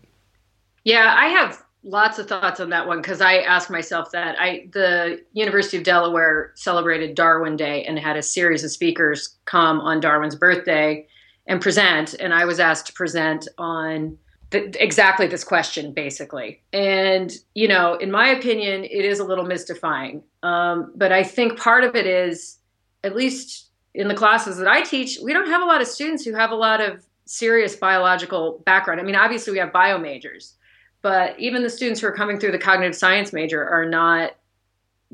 Yeah, 0.83 1.15
I 1.17 1.25
have 1.29 1.63
lots 1.83 2.19
of 2.19 2.27
thoughts 2.27 2.59
on 2.59 2.69
that 2.69 2.85
one 2.85 3.01
because 3.01 3.19
I 3.19 3.37
asked 3.37 3.71
myself 3.71 4.11
that. 4.11 4.35
I 4.39 4.67
the 4.71 5.23
University 5.33 5.77
of 5.77 5.83
Delaware 5.83 6.51
celebrated 6.53 7.15
Darwin 7.15 7.55
Day 7.55 7.83
and 7.83 7.97
had 7.97 8.15
a 8.15 8.21
series 8.21 8.63
of 8.63 8.69
speakers 8.69 9.37
come 9.45 9.81
on 9.81 10.01
Darwin's 10.01 10.35
birthday 10.35 11.07
and 11.47 11.61
present, 11.61 12.13
and 12.15 12.33
I 12.33 12.45
was 12.45 12.59
asked 12.59 12.87
to 12.87 12.93
present 12.93 13.47
on 13.57 14.17
exactly 14.51 15.27
this 15.27 15.43
question, 15.43 15.93
basically. 15.93 16.61
And 16.71 17.33
you 17.55 17.67
know, 17.67 17.95
in 17.95 18.11
my 18.11 18.29
opinion, 18.29 18.83
it 18.83 19.05
is 19.05 19.19
a 19.19 19.23
little 19.23 19.45
mystifying. 19.45 20.23
Um, 20.43 20.91
but 20.95 21.11
I 21.11 21.23
think 21.23 21.59
part 21.59 21.83
of 21.83 21.95
it 21.95 22.05
is, 22.05 22.59
at 23.03 23.15
least 23.15 23.69
in 23.93 24.07
the 24.07 24.15
classes 24.15 24.57
that 24.57 24.67
I 24.67 24.81
teach, 24.81 25.19
we 25.23 25.33
don't 25.33 25.47
have 25.47 25.61
a 25.61 25.65
lot 25.65 25.81
of 25.81 25.87
students 25.87 26.23
who 26.23 26.33
have 26.33 26.51
a 26.51 26.55
lot 26.55 26.81
of 26.81 27.05
serious 27.25 27.75
biological 27.75 28.61
background. 28.65 28.99
I 28.99 29.03
mean, 29.03 29.15
obviously 29.15 29.53
we 29.53 29.59
have 29.59 29.71
bio 29.71 29.97
majors 29.97 30.55
but 31.03 31.37
even 31.37 31.61
the 31.61 31.69
students 31.69 32.01
who 32.01 32.07
are 32.07 32.15
coming 32.15 32.39
through 32.39 32.53
the 32.53 32.57
cognitive 32.57 32.95
science 32.95 33.31
major 33.31 33.63
are 33.63 33.85
not 33.85 34.31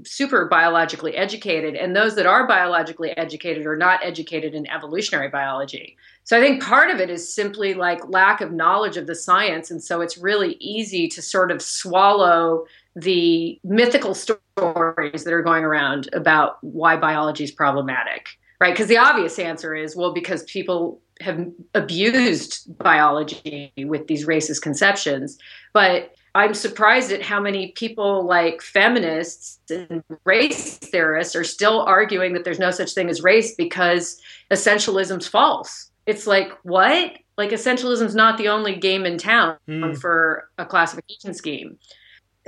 super 0.05 0.45
biologically 0.45 1.13
educated 1.17 1.75
and 1.75 1.93
those 1.93 2.15
that 2.15 2.25
are 2.25 2.47
biologically 2.47 3.09
educated 3.17 3.65
are 3.65 3.75
not 3.75 3.99
educated 4.01 4.53
in 4.53 4.69
evolutionary 4.69 5.27
biology 5.27 5.97
so 6.29 6.37
i 6.37 6.41
think 6.41 6.61
part 6.61 6.91
of 6.91 6.99
it 6.99 7.09
is 7.09 7.33
simply 7.33 7.73
like 7.73 7.99
lack 8.07 8.39
of 8.39 8.51
knowledge 8.51 8.97
of 8.97 9.07
the 9.07 9.15
science 9.15 9.71
and 9.71 9.83
so 9.83 9.99
it's 9.99 10.17
really 10.17 10.53
easy 10.59 11.07
to 11.07 11.21
sort 11.21 11.49
of 11.49 11.59
swallow 11.59 12.63
the 12.95 13.59
mythical 13.63 14.13
stories 14.13 15.23
that 15.23 15.33
are 15.33 15.41
going 15.41 15.63
around 15.63 16.07
about 16.13 16.57
why 16.61 16.95
biology 16.95 17.43
is 17.43 17.51
problematic 17.51 18.27
right 18.61 18.73
because 18.73 18.87
the 18.87 18.97
obvious 18.97 19.39
answer 19.39 19.73
is 19.73 19.95
well 19.95 20.13
because 20.13 20.43
people 20.43 21.01
have 21.21 21.51
abused 21.73 22.77
biology 22.77 23.73
with 23.77 24.07
these 24.07 24.25
racist 24.25 24.61
conceptions. 24.61 25.37
But 25.73 26.13
I'm 26.35 26.53
surprised 26.53 27.11
at 27.11 27.21
how 27.21 27.41
many 27.41 27.71
people 27.71 28.25
like 28.25 28.61
feminists 28.61 29.59
and 29.69 30.03
race 30.25 30.77
theorists 30.77 31.35
are 31.35 31.43
still 31.43 31.81
arguing 31.81 32.33
that 32.33 32.43
there's 32.43 32.59
no 32.59 32.71
such 32.71 32.93
thing 32.93 33.09
as 33.09 33.21
race 33.21 33.55
because 33.55 34.21
essentialism's 34.51 35.27
false. 35.27 35.88
It's 36.09 36.25
like, 36.25 36.51
what? 36.63 37.19
Like, 37.37 37.51
essentialism 37.51 38.01
is 38.01 38.15
not 38.15 38.39
the 38.39 38.47
only 38.47 38.75
game 38.75 39.05
in 39.05 39.19
town 39.19 39.57
mm. 39.67 39.95
for 39.95 40.49
a 40.57 40.65
classification 40.65 41.35
scheme. 41.35 41.77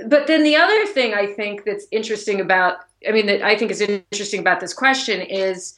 But 0.04 0.26
then 0.26 0.42
the 0.42 0.56
other 0.56 0.84
thing 0.86 1.14
I 1.14 1.28
think 1.28 1.64
that's 1.64 1.86
interesting 1.92 2.40
about, 2.40 2.78
I 3.08 3.12
mean, 3.12 3.26
that 3.26 3.42
I 3.42 3.56
think 3.56 3.70
is 3.70 3.80
interesting 3.80 4.40
about 4.40 4.58
this 4.58 4.74
question 4.74 5.20
is 5.20 5.76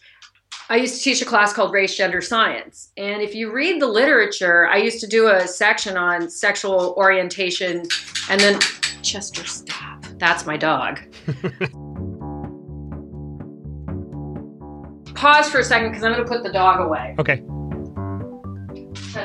I 0.70 0.76
used 0.76 0.96
to 0.96 1.02
teach 1.02 1.20
a 1.20 1.26
class 1.26 1.52
called 1.52 1.74
Race 1.74 1.94
Gender 1.94 2.22
Science. 2.22 2.90
And 2.96 3.20
if 3.20 3.34
you 3.34 3.52
read 3.52 3.82
the 3.82 3.86
literature, 3.86 4.66
I 4.66 4.78
used 4.78 5.00
to 5.00 5.06
do 5.06 5.28
a 5.28 5.46
section 5.46 5.98
on 5.98 6.30
sexual 6.30 6.94
orientation 6.96 7.82
and 8.30 8.40
then 8.40 8.58
Chester, 9.02 9.44
stop. 9.44 10.06
That's 10.16 10.46
my 10.46 10.56
dog. 10.56 11.00
Pause 15.14 15.50
for 15.50 15.58
a 15.58 15.64
second 15.64 15.90
because 15.90 16.02
I'm 16.02 16.12
going 16.12 16.24
to 16.24 16.28
put 16.28 16.44
the 16.44 16.52
dog 16.52 16.80
away. 16.80 17.14
Okay. 17.18 17.42
The 19.14 19.20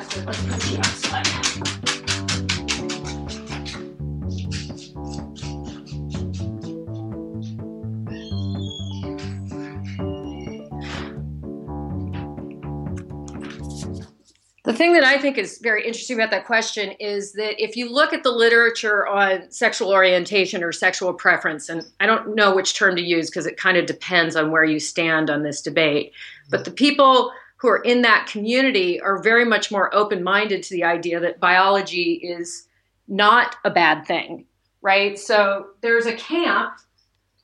thing 14.75 14.93
that 14.93 15.03
I 15.03 15.17
think 15.17 15.39
is 15.39 15.57
very 15.57 15.83
interesting 15.87 16.15
about 16.15 16.29
that 16.29 16.45
question 16.45 16.91
is 16.99 17.33
that 17.33 17.59
if 17.59 17.75
you 17.75 17.91
look 17.91 18.13
at 18.13 18.21
the 18.21 18.29
literature 18.29 19.07
on 19.07 19.49
sexual 19.49 19.91
orientation 19.91 20.63
or 20.63 20.71
sexual 20.71 21.15
preference, 21.15 21.67
and 21.67 21.83
I 21.99 22.05
don't 22.05 22.35
know 22.35 22.55
which 22.55 22.75
term 22.75 22.95
to 22.95 23.01
use 23.01 23.31
because 23.31 23.47
it 23.47 23.57
kind 23.57 23.75
of 23.75 23.87
depends 23.87 24.35
on 24.35 24.51
where 24.51 24.63
you 24.63 24.79
stand 24.79 25.31
on 25.31 25.41
this 25.41 25.63
debate, 25.63 26.13
but 26.51 26.65
the 26.65 26.71
people 26.71 27.31
who 27.59 27.67
are 27.67 27.81
in 27.81 28.01
that 28.01 28.27
community 28.27 28.99
are 29.01 29.21
very 29.21 29.45
much 29.45 29.71
more 29.71 29.93
open 29.93 30.23
minded 30.23 30.63
to 30.63 30.73
the 30.73 30.83
idea 30.83 31.19
that 31.19 31.39
biology 31.39 32.13
is 32.13 32.67
not 33.07 33.55
a 33.63 33.69
bad 33.69 34.05
thing, 34.05 34.45
right? 34.81 35.17
So 35.17 35.67
there's 35.81 36.05
a 36.05 36.15
camp 36.15 36.73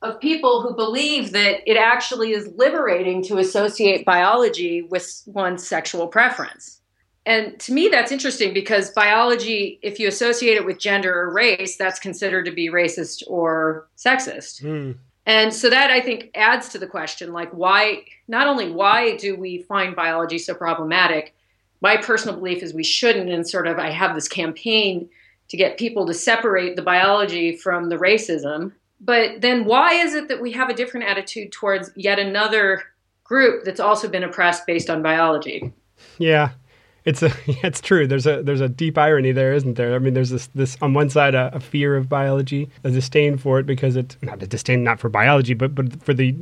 of 0.02 0.20
people 0.20 0.62
who 0.62 0.74
believe 0.74 1.32
that 1.32 1.68
it 1.70 1.76
actually 1.76 2.32
is 2.32 2.52
liberating 2.56 3.22
to 3.24 3.38
associate 3.38 4.04
biology 4.04 4.82
with 4.82 5.22
one's 5.26 5.66
sexual 5.66 6.06
preference 6.06 6.80
and 7.26 7.58
to 7.58 7.72
me 7.72 7.88
that's 7.88 8.12
interesting 8.12 8.54
because 8.54 8.90
biology 8.90 9.78
if 9.82 9.98
you 9.98 10.06
associate 10.06 10.56
it 10.56 10.64
with 10.64 10.78
gender 10.78 11.12
or 11.12 11.32
race 11.32 11.76
that's 11.76 11.98
considered 11.98 12.44
to 12.44 12.52
be 12.52 12.68
racist 12.68 13.22
or 13.26 13.88
sexist 13.96 14.62
mm. 14.62 14.96
And 15.26 15.52
so 15.52 15.68
that 15.68 15.90
i 15.90 16.00
think 16.00 16.30
adds 16.34 16.68
to 16.68 16.78
the 16.78 16.86
question 16.86 17.32
like 17.32 17.50
why 17.50 18.02
not 18.28 18.46
only 18.46 18.70
why 18.70 19.16
do 19.16 19.36
we 19.36 19.62
find 19.62 19.94
biology 19.94 20.38
so 20.38 20.54
problematic 20.54 21.34
my 21.82 21.96
personal 21.96 22.36
belief 22.36 22.62
is 22.62 22.72
we 22.72 22.84
shouldn't 22.84 23.30
and 23.30 23.48
sort 23.48 23.66
of 23.66 23.78
i 23.78 23.90
have 23.90 24.14
this 24.14 24.28
campaign 24.28 25.08
to 25.48 25.56
get 25.56 25.78
people 25.78 26.06
to 26.06 26.14
separate 26.14 26.76
the 26.76 26.82
biology 26.82 27.56
from 27.56 27.88
the 27.88 27.96
racism. 27.96 28.72
But 29.00 29.40
then 29.40 29.64
why 29.64 29.92
is 29.92 30.14
it 30.14 30.28
that 30.28 30.40
we 30.40 30.52
have 30.52 30.68
a 30.68 30.74
different 30.74 31.06
attitude 31.06 31.52
towards 31.52 31.90
yet 31.94 32.18
another 32.18 32.82
group 33.24 33.64
that's 33.64 33.80
also 33.80 34.08
been 34.08 34.24
oppressed 34.24 34.66
based 34.66 34.90
on 34.90 35.02
biology? 35.02 35.72
Yeah 36.18 36.50
it's 37.06 37.22
a, 37.22 37.32
it's 37.46 37.80
true. 37.80 38.06
There's 38.06 38.26
a 38.26 38.42
there's 38.42 38.60
a 38.60 38.68
deep 38.68 38.98
irony 38.98 39.32
there, 39.32 39.54
isn't 39.54 39.74
there? 39.74 39.94
I 39.94 39.98
mean, 39.98 40.12
there's 40.12 40.30
this 40.30 40.48
this 40.48 40.76
on 40.82 40.92
one 40.92 41.08
side 41.08 41.34
a, 41.34 41.54
a 41.54 41.60
fear 41.60 41.96
of 41.96 42.08
biology, 42.08 42.68
a 42.84 42.90
disdain 42.90 43.38
for 43.38 43.58
it 43.58 43.66
because 43.66 43.96
it's 43.96 44.18
not 44.22 44.42
a 44.42 44.46
disdain 44.46 44.84
not 44.84 45.00
for 45.00 45.08
biology, 45.08 45.54
but 45.54 45.74
but 45.74 46.02
for 46.02 46.12
the 46.12 46.36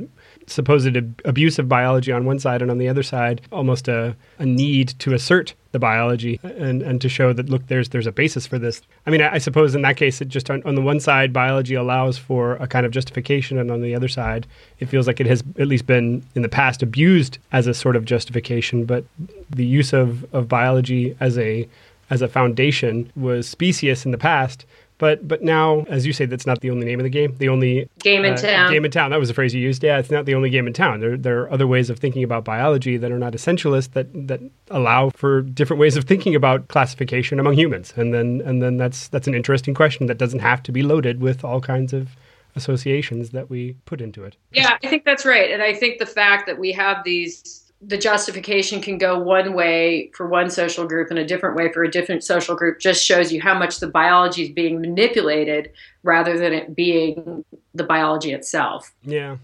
supposed 0.47 0.95
abuse 1.25 1.59
of 1.59 1.67
biology 1.67 2.11
on 2.11 2.25
one 2.25 2.39
side, 2.39 2.61
and 2.61 2.71
on 2.71 2.77
the 2.77 2.87
other 2.87 3.03
side, 3.03 3.41
almost 3.51 3.87
a, 3.87 4.15
a 4.39 4.45
need 4.45 4.89
to 4.99 5.13
assert 5.13 5.53
the 5.71 5.79
biology 5.79 6.39
and, 6.43 6.81
and 6.81 7.01
to 7.01 7.09
show 7.09 7.33
that 7.33 7.49
look, 7.49 7.67
there's 7.67 7.89
there's 7.89 8.07
a 8.07 8.11
basis 8.11 8.47
for 8.47 8.57
this. 8.57 8.81
I 9.05 9.09
mean, 9.09 9.21
I, 9.21 9.33
I 9.33 9.37
suppose 9.39 9.75
in 9.75 9.81
that 9.81 9.97
case, 9.97 10.21
it 10.21 10.29
just 10.29 10.49
on, 10.49 10.63
on, 10.63 10.75
the 10.75 10.81
one 10.81 10.99
side, 10.99 11.33
biology 11.33 11.75
allows 11.75 12.17
for 12.17 12.55
a 12.55 12.67
kind 12.67 12.85
of 12.85 12.91
justification, 12.91 13.57
and 13.57 13.69
on 13.69 13.81
the 13.81 13.93
other 13.93 14.07
side, 14.07 14.47
it 14.79 14.85
feels 14.85 15.07
like 15.07 15.19
it 15.19 15.27
has 15.27 15.43
at 15.59 15.67
least 15.67 15.85
been 15.85 16.23
in 16.35 16.41
the 16.43 16.49
past 16.49 16.81
abused 16.81 17.37
as 17.51 17.67
a 17.67 17.73
sort 17.73 17.95
of 17.95 18.05
justification. 18.05 18.85
But 18.85 19.03
the 19.49 19.65
use 19.65 19.93
of, 19.93 20.23
of 20.33 20.47
biology 20.47 21.15
as 21.19 21.37
a 21.37 21.67
as 22.09 22.21
a 22.21 22.27
foundation 22.27 23.11
was 23.15 23.47
specious 23.47 24.05
in 24.05 24.11
the 24.11 24.17
past 24.17 24.65
but 24.97 25.27
but 25.27 25.41
now, 25.41 25.81
as 25.89 26.05
you 26.05 26.13
say, 26.13 26.25
that's 26.25 26.45
not 26.45 26.61
the 26.61 26.69
only 26.69 26.85
name 26.85 26.99
of 26.99 27.03
the 27.03 27.09
game. 27.09 27.35
The 27.37 27.49
only 27.49 27.89
game 27.99 28.23
in 28.23 28.33
uh, 28.33 28.37
town. 28.37 28.71
Game 28.71 28.85
in 28.85 28.91
town. 28.91 29.11
That 29.11 29.19
was 29.19 29.27
the 29.27 29.33
phrase 29.33 29.53
you 29.53 29.61
used. 29.61 29.83
Yeah, 29.83 29.97
it's 29.99 30.11
not 30.11 30.25
the 30.25 30.35
only 30.35 30.49
game 30.49 30.67
in 30.67 30.73
town. 30.73 30.99
There 30.99 31.17
there 31.17 31.41
are 31.41 31.51
other 31.51 31.67
ways 31.67 31.89
of 31.89 31.99
thinking 31.99 32.23
about 32.23 32.45
biology 32.45 32.97
that 32.97 33.11
are 33.11 33.19
not 33.19 33.33
essentialist 33.33 33.91
that 33.91 34.07
that 34.27 34.39
allow 34.69 35.09
for 35.09 35.41
different 35.41 35.79
ways 35.79 35.97
of 35.97 36.05
thinking 36.05 36.35
about 36.35 36.67
classification 36.69 37.39
among 37.39 37.55
humans. 37.55 37.93
And 37.95 38.13
then 38.13 38.41
and 38.45 38.61
then 38.61 38.77
that's 38.77 39.09
that's 39.09 39.27
an 39.27 39.35
interesting 39.35 39.73
question 39.73 40.07
that 40.07 40.17
doesn't 40.17 40.39
have 40.39 40.63
to 40.63 40.71
be 40.71 40.81
loaded 40.81 41.19
with 41.19 41.43
all 41.43 41.59
kinds 41.59 41.91
of 41.91 42.15
associations 42.55 43.31
that 43.31 43.49
we 43.49 43.75
put 43.85 43.99
into 43.99 44.23
it. 44.23 44.37
Yeah, 44.51 44.77
I 44.81 44.87
think 44.87 45.03
that's 45.03 45.25
right. 45.25 45.51
And 45.51 45.61
I 45.61 45.73
think 45.73 45.99
the 45.99 46.05
fact 46.05 46.45
that 46.45 46.57
we 46.57 46.71
have 46.71 47.03
these 47.03 47.64
the 47.81 47.97
justification 47.97 48.81
can 48.81 48.97
go 48.97 49.19
one 49.19 49.53
way 49.53 50.09
for 50.15 50.27
one 50.27 50.49
social 50.49 50.87
group 50.87 51.09
and 51.09 51.19
a 51.19 51.25
different 51.25 51.55
way 51.55 51.71
for 51.71 51.83
a 51.83 51.91
different 51.91 52.23
social 52.23 52.55
group 52.55 52.79
just 52.79 53.03
shows 53.03 53.31
you 53.31 53.41
how 53.41 53.57
much 53.57 53.79
the 53.79 53.87
biology 53.87 54.43
is 54.43 54.49
being 54.49 54.81
manipulated 54.81 55.71
rather 56.03 56.37
than 56.37 56.53
it 56.53 56.75
being 56.75 57.43
the 57.73 57.83
biology 57.83 58.31
itself. 58.31 58.93
Yeah. 59.03 59.37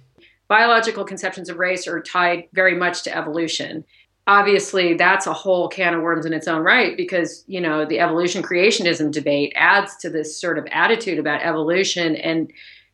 Biological 0.48 1.04
conceptions 1.04 1.50
of 1.50 1.58
race 1.58 1.88
are 1.88 2.02
tied 2.02 2.48
very 2.54 2.76
much 2.76 3.04
to 3.04 3.16
evolution. 3.16 3.84
obviously 4.28 4.94
that's 4.94 5.26
a 5.28 5.34
whole 5.34 5.68
can 5.68 5.94
of 5.94 6.02
worms 6.02 6.26
in 6.26 6.34
its 6.34 6.48
own 6.48 6.62
right 6.62 6.96
because 6.96 7.44
you 7.48 7.60
know 7.60 7.86
the 7.86 8.00
evolution 8.00 8.44
creationism 8.44 9.12
debate 9.12 9.52
adds 9.56 9.98
to 9.98 10.10
this 10.10 10.40
sort 10.40 10.58
of 10.60 10.68
attitude 10.72 11.18
about 11.18 11.42
evolution 11.42 12.16
and 12.18 12.52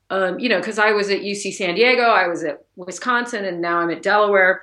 um, 0.10 0.39
you 0.39 0.47
know 0.47 0.58
because 0.58 0.80
i 0.80 0.91
was 0.91 1.10
at 1.10 1.19
uc 1.19 1.54
san 1.54 1.76
diego 1.76 2.04
i 2.04 2.28
was 2.28 2.43
at 2.43 2.65
wisconsin 2.78 3.43
and 3.43 3.62
now 3.62 3.78
i'm 3.80 3.89
at 3.89 4.02
delaware 4.02 4.62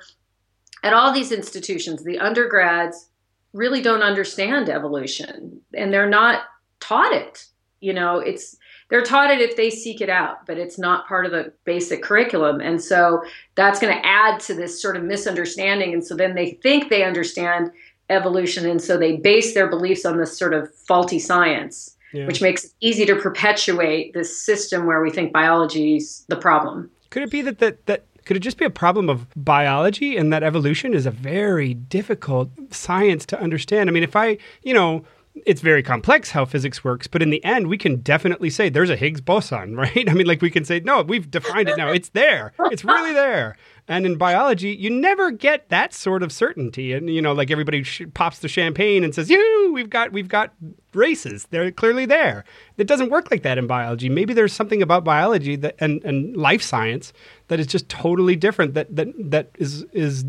at 0.85 0.93
all 0.93 1.11
these 1.11 1.31
institutions 1.31 2.03
the 2.03 2.19
undergrads 2.19 3.09
really 3.53 3.81
don't 3.81 4.03
understand 4.03 4.69
evolution 4.69 5.59
and 5.73 5.91
they're 5.91 6.09
not 6.09 6.43
taught 6.79 7.13
it 7.13 7.45
you 7.81 7.93
know 7.93 8.19
it's 8.19 8.57
they're 8.89 9.03
taught 9.03 9.31
it 9.31 9.41
if 9.41 9.55
they 9.55 9.69
seek 9.69 9.99
it 9.99 10.09
out, 10.09 10.45
but 10.45 10.57
it's 10.57 10.77
not 10.77 11.07
part 11.07 11.25
of 11.25 11.31
the 11.31 11.51
basic 11.63 12.03
curriculum. 12.03 12.61
And 12.61 12.81
so 12.81 13.23
that's 13.55 13.79
going 13.79 13.95
to 13.95 14.05
add 14.05 14.39
to 14.41 14.53
this 14.53 14.79
sort 14.79 14.95
of 14.95 15.03
misunderstanding. 15.03 15.93
And 15.93 16.05
so 16.05 16.15
then 16.15 16.35
they 16.35 16.51
think 16.51 16.89
they 16.89 17.03
understand 17.03 17.71
evolution. 18.09 18.69
And 18.69 18.81
so 18.81 18.97
they 18.97 19.17
base 19.17 19.55
their 19.55 19.67
beliefs 19.67 20.05
on 20.05 20.17
this 20.17 20.37
sort 20.37 20.53
of 20.53 20.73
faulty 20.75 21.17
science, 21.17 21.97
yeah. 22.13 22.27
which 22.27 22.41
makes 22.41 22.65
it 22.65 22.71
easy 22.79 23.05
to 23.07 23.15
perpetuate 23.15 24.13
this 24.13 24.39
system 24.39 24.85
where 24.85 25.01
we 25.01 25.09
think 25.09 25.33
biology 25.33 25.97
is 25.97 26.23
the 26.27 26.35
problem. 26.35 26.91
Could 27.09 27.23
it 27.23 27.31
be 27.31 27.41
that, 27.41 27.57
that, 27.59 27.85
that 27.87 28.05
could 28.25 28.35
it 28.35 28.41
just 28.41 28.57
be 28.57 28.65
a 28.65 28.69
problem 28.69 29.09
of 29.09 29.27
biology 29.35 30.17
and 30.17 30.33
that 30.33 30.43
evolution 30.43 30.93
is 30.93 31.05
a 31.05 31.11
very 31.11 31.73
difficult 31.73 32.49
science 32.71 33.25
to 33.27 33.39
understand? 33.39 33.89
I 33.89 33.93
mean, 33.93 34.03
if 34.03 34.15
I, 34.15 34.37
you 34.63 34.73
know, 34.73 35.05
it's 35.45 35.61
very 35.61 35.83
complex 35.83 36.31
how 36.31 36.45
physics 36.45 36.83
works, 36.83 37.07
but 37.07 37.21
in 37.21 37.29
the 37.29 37.43
end, 37.43 37.67
we 37.67 37.77
can 37.77 37.97
definitely 37.97 38.49
say 38.49 38.69
there's 38.69 38.89
a 38.89 38.95
Higgs 38.95 39.21
boson, 39.21 39.75
right? 39.77 40.09
I 40.09 40.13
mean, 40.13 40.27
like 40.27 40.41
we 40.41 40.49
can 40.49 40.65
say, 40.65 40.79
no, 40.79 41.01
we've 41.01 41.29
defined 41.29 41.69
it 41.69 41.77
now. 41.77 41.89
It's 41.89 42.09
there. 42.09 42.53
It's 42.71 42.85
really 42.85 43.13
there. 43.13 43.57
And 43.87 44.05
in 44.05 44.17
biology, 44.17 44.69
you 44.69 44.89
never 44.89 45.29
get 45.29 45.69
that 45.69 45.93
sort 45.93 46.23
of 46.23 46.31
certainty. 46.31 46.93
And 46.93 47.07
you 47.09 47.21
know, 47.21 47.33
like 47.33 47.51
everybody 47.51 47.83
sh- 47.83 48.01
pops 48.15 48.39
the 48.39 48.47
champagne 48.47 49.03
and 49.03 49.13
says, 49.13 49.29
"You, 49.29 49.71
we've 49.73 49.91
got 49.91 50.11
we've 50.11 50.27
got 50.27 50.55
races. 50.93 51.45
They're 51.51 51.71
clearly 51.71 52.07
there." 52.07 52.45
It 52.77 52.87
doesn't 52.87 53.11
work 53.11 53.29
like 53.29 53.43
that 53.43 53.59
in 53.59 53.67
biology. 53.67 54.09
Maybe 54.09 54.33
there's 54.33 54.53
something 54.53 54.81
about 54.81 55.03
biology 55.03 55.55
that 55.57 55.75
and, 55.77 56.03
and 56.03 56.35
life 56.35 56.63
science 56.63 57.13
that 57.47 57.59
is 57.59 57.67
just 57.67 57.89
totally 57.89 58.35
different. 58.35 58.73
That 58.73 58.95
that 58.95 59.07
that 59.17 59.51
is 59.57 59.83
is 59.93 60.25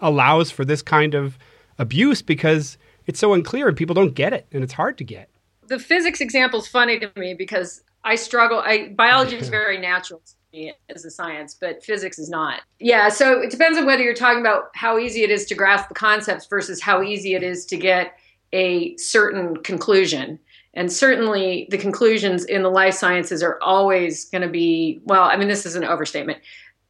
allows 0.00 0.50
for 0.50 0.64
this 0.64 0.82
kind 0.82 1.14
of 1.14 1.38
abuse 1.78 2.22
because 2.22 2.78
it's 3.06 3.18
so 3.18 3.32
unclear 3.32 3.68
and 3.68 3.76
people 3.76 3.94
don't 3.94 4.14
get 4.14 4.32
it 4.32 4.46
and 4.52 4.62
it's 4.62 4.74
hard 4.74 4.98
to 4.98 5.04
get. 5.04 5.30
The 5.66 5.78
physics 5.78 6.20
example 6.20 6.60
is 6.60 6.68
funny 6.68 6.98
to 6.98 7.10
me 7.16 7.34
because 7.34 7.82
I 8.04 8.14
struggle. 8.14 8.60
I, 8.60 8.88
biology 8.96 9.36
is 9.36 9.48
very 9.48 9.78
natural 9.78 10.20
to 10.20 10.32
me 10.52 10.72
as 10.88 11.04
a 11.04 11.10
science, 11.10 11.56
but 11.58 11.84
physics 11.84 12.18
is 12.18 12.30
not. 12.30 12.62
Yeah, 12.78 13.08
so 13.08 13.40
it 13.40 13.50
depends 13.50 13.78
on 13.78 13.86
whether 13.86 14.02
you're 14.02 14.14
talking 14.14 14.40
about 14.40 14.70
how 14.74 14.98
easy 14.98 15.22
it 15.22 15.30
is 15.30 15.44
to 15.46 15.54
grasp 15.54 15.88
the 15.88 15.94
concepts 15.94 16.46
versus 16.46 16.80
how 16.80 17.02
easy 17.02 17.34
it 17.34 17.42
is 17.42 17.66
to 17.66 17.76
get 17.76 18.18
a 18.52 18.96
certain 18.96 19.56
conclusion. 19.58 20.38
And 20.78 20.92
certainly 20.92 21.66
the 21.70 21.78
conclusions 21.78 22.44
in 22.44 22.62
the 22.62 22.70
life 22.70 22.94
sciences 22.94 23.42
are 23.42 23.58
always 23.60 24.26
going 24.26 24.42
to 24.42 24.48
be, 24.48 25.00
well, 25.04 25.24
I 25.24 25.36
mean, 25.36 25.48
this 25.48 25.66
is 25.66 25.74
an 25.74 25.84
overstatement 25.84 26.38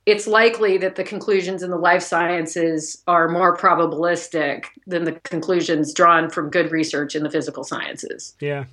it's 0.09 0.27
likely 0.27 0.79
that 0.79 0.97
the 0.97 1.05
conclusions 1.05 1.63
in 1.63 1.69
the 1.69 1.77
life 1.77 2.03
sciences 2.03 3.03
are 3.07 3.29
more 3.29 3.55
probabilistic 3.55 4.65
than 4.87 5.05
the 5.05 5.13
conclusions 5.13 5.93
drawn 5.93 6.31
from 6.31 6.49
good 6.49 6.73
research 6.73 7.15
in 7.15 7.25
the 7.25 7.31
physical 7.31 7.63
sciences. 7.63 8.35
Yeah. 8.41 8.65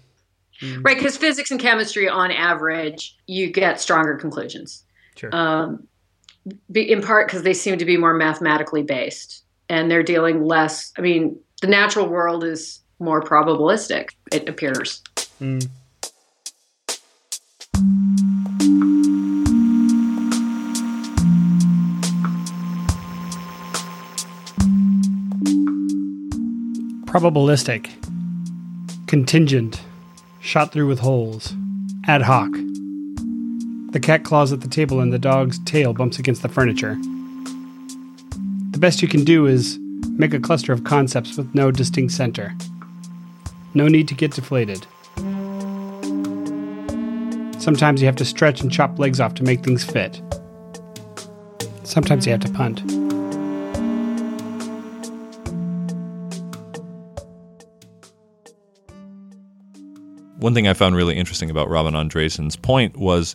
Mm. 0.61 0.85
Right, 0.85 0.95
because 0.95 1.17
physics 1.17 1.51
and 1.51 1.59
chemistry, 1.59 2.07
on 2.07 2.31
average, 2.31 3.17
you 3.27 3.51
get 3.51 3.81
stronger 3.81 4.15
conclusions. 4.15 4.85
Sure. 5.17 5.35
Um, 5.35 5.85
in 6.73 7.01
part 7.01 7.27
because 7.27 7.43
they 7.43 7.53
seem 7.53 7.77
to 7.79 7.85
be 7.85 7.97
more 7.97 8.13
mathematically 8.13 8.83
based 8.83 9.43
and 9.67 9.91
they're 9.91 10.03
dealing 10.03 10.45
less. 10.45 10.93
I 10.97 11.01
mean, 11.01 11.37
the 11.61 11.67
natural 11.67 12.07
world 12.07 12.45
is 12.45 12.79
more 12.99 13.21
probabilistic, 13.21 14.09
it 14.31 14.47
appears. 14.49 15.01
Mm. 15.41 15.69
probabilistic, 27.15 27.87
contingent, 29.07 29.81
shot 30.41 30.73
through 30.73 30.85
with 30.85 30.99
holes, 30.99 31.53
ad 32.07 32.21
hoc. 32.21 32.51
The 33.91 34.01
cat 34.01 34.25
claws 34.25 34.51
at 34.51 34.59
the 34.59 34.67
table 34.67 34.99
and 34.99 35.13
the 35.13 35.17
dog's 35.17 35.57
tail 35.59 35.93
bumps 35.93 36.19
against 36.19 36.41
the 36.41 36.49
furniture. 36.49 36.97
The 38.71 38.79
best 38.79 39.01
you 39.01 39.07
can 39.07 39.23
do 39.23 39.45
is 39.45 39.79
make 40.09 40.33
a 40.33 40.41
cluster 40.41 40.73
of 40.73 40.83
concepts 40.83 41.37
with 41.37 41.55
no 41.55 41.71
distinct 41.71 42.11
center. 42.11 42.53
No 43.75 43.87
need 43.87 44.07
to 44.07 44.15
get 44.15 44.31
deflated. 44.31 44.87
Sometimes 47.61 48.01
you 48.01 48.07
have 48.07 48.15
to 48.15 48.25
stretch 48.25 48.61
and 48.61 48.71
chop 48.71 48.97
legs 48.97 49.19
off 49.19 49.35
to 49.35 49.43
make 49.43 49.63
things 49.63 49.83
fit. 49.83 50.21
Sometimes 51.83 52.25
you 52.25 52.31
have 52.31 52.41
to 52.41 52.51
punt. 52.51 52.81
one 60.45 60.53
thing 60.53 60.67
I 60.67 60.73
found 60.73 60.95
really 60.95 61.15
interesting 61.15 61.49
about 61.49 61.69
Robin 61.69 61.95
Andreasen's 61.95 62.55
point 62.55 62.97
was 62.97 63.33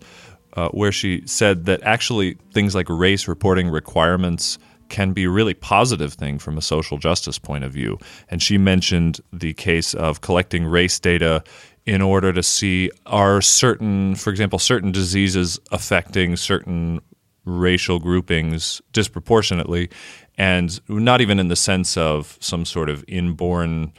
uh, 0.53 0.69
where 0.69 0.93
she 0.93 1.27
said 1.27 1.67
that 1.67 1.83
actually 1.83 2.39
things 2.55 2.73
like 2.73 2.89
race 2.89 3.27
reporting 3.27 3.69
requirements 3.69 4.59
can 4.91 5.13
be 5.13 5.25
a 5.25 5.31
really 5.31 5.55
positive 5.55 6.13
thing 6.13 6.39
from 6.39 6.59
a 6.59 6.63
social 6.63 6.99
justice 6.99 7.39
point 7.39 7.65
of 7.65 7.73
view. 7.73 7.99
And 8.29 8.43
she 8.43 8.59
mentioned 8.59 9.21
the 9.33 9.55
case 9.55 9.95
of 9.95 10.21
collecting 10.21 10.67
race 10.67 10.99
data 10.99 11.43
in 11.87 12.03
order 12.03 12.33
to 12.33 12.43
see 12.43 12.91
are 13.07 13.41
certain, 13.41 14.15
for 14.15 14.31
example, 14.31 14.59
certain 14.59 14.93
diseases 14.93 15.59
affecting 15.73 16.37
certain 16.37 17.01
racial 17.47 17.99
groupings 17.99 18.83
disproportionately, 18.93 19.89
and 20.37 20.81
not 20.89 21.21
even 21.21 21.39
in 21.39 21.49
the 21.49 21.57
sense 21.57 21.97
of 21.97 22.37
some 22.41 22.65
sort 22.65 22.91
of 22.91 23.05
inborn 23.09 23.93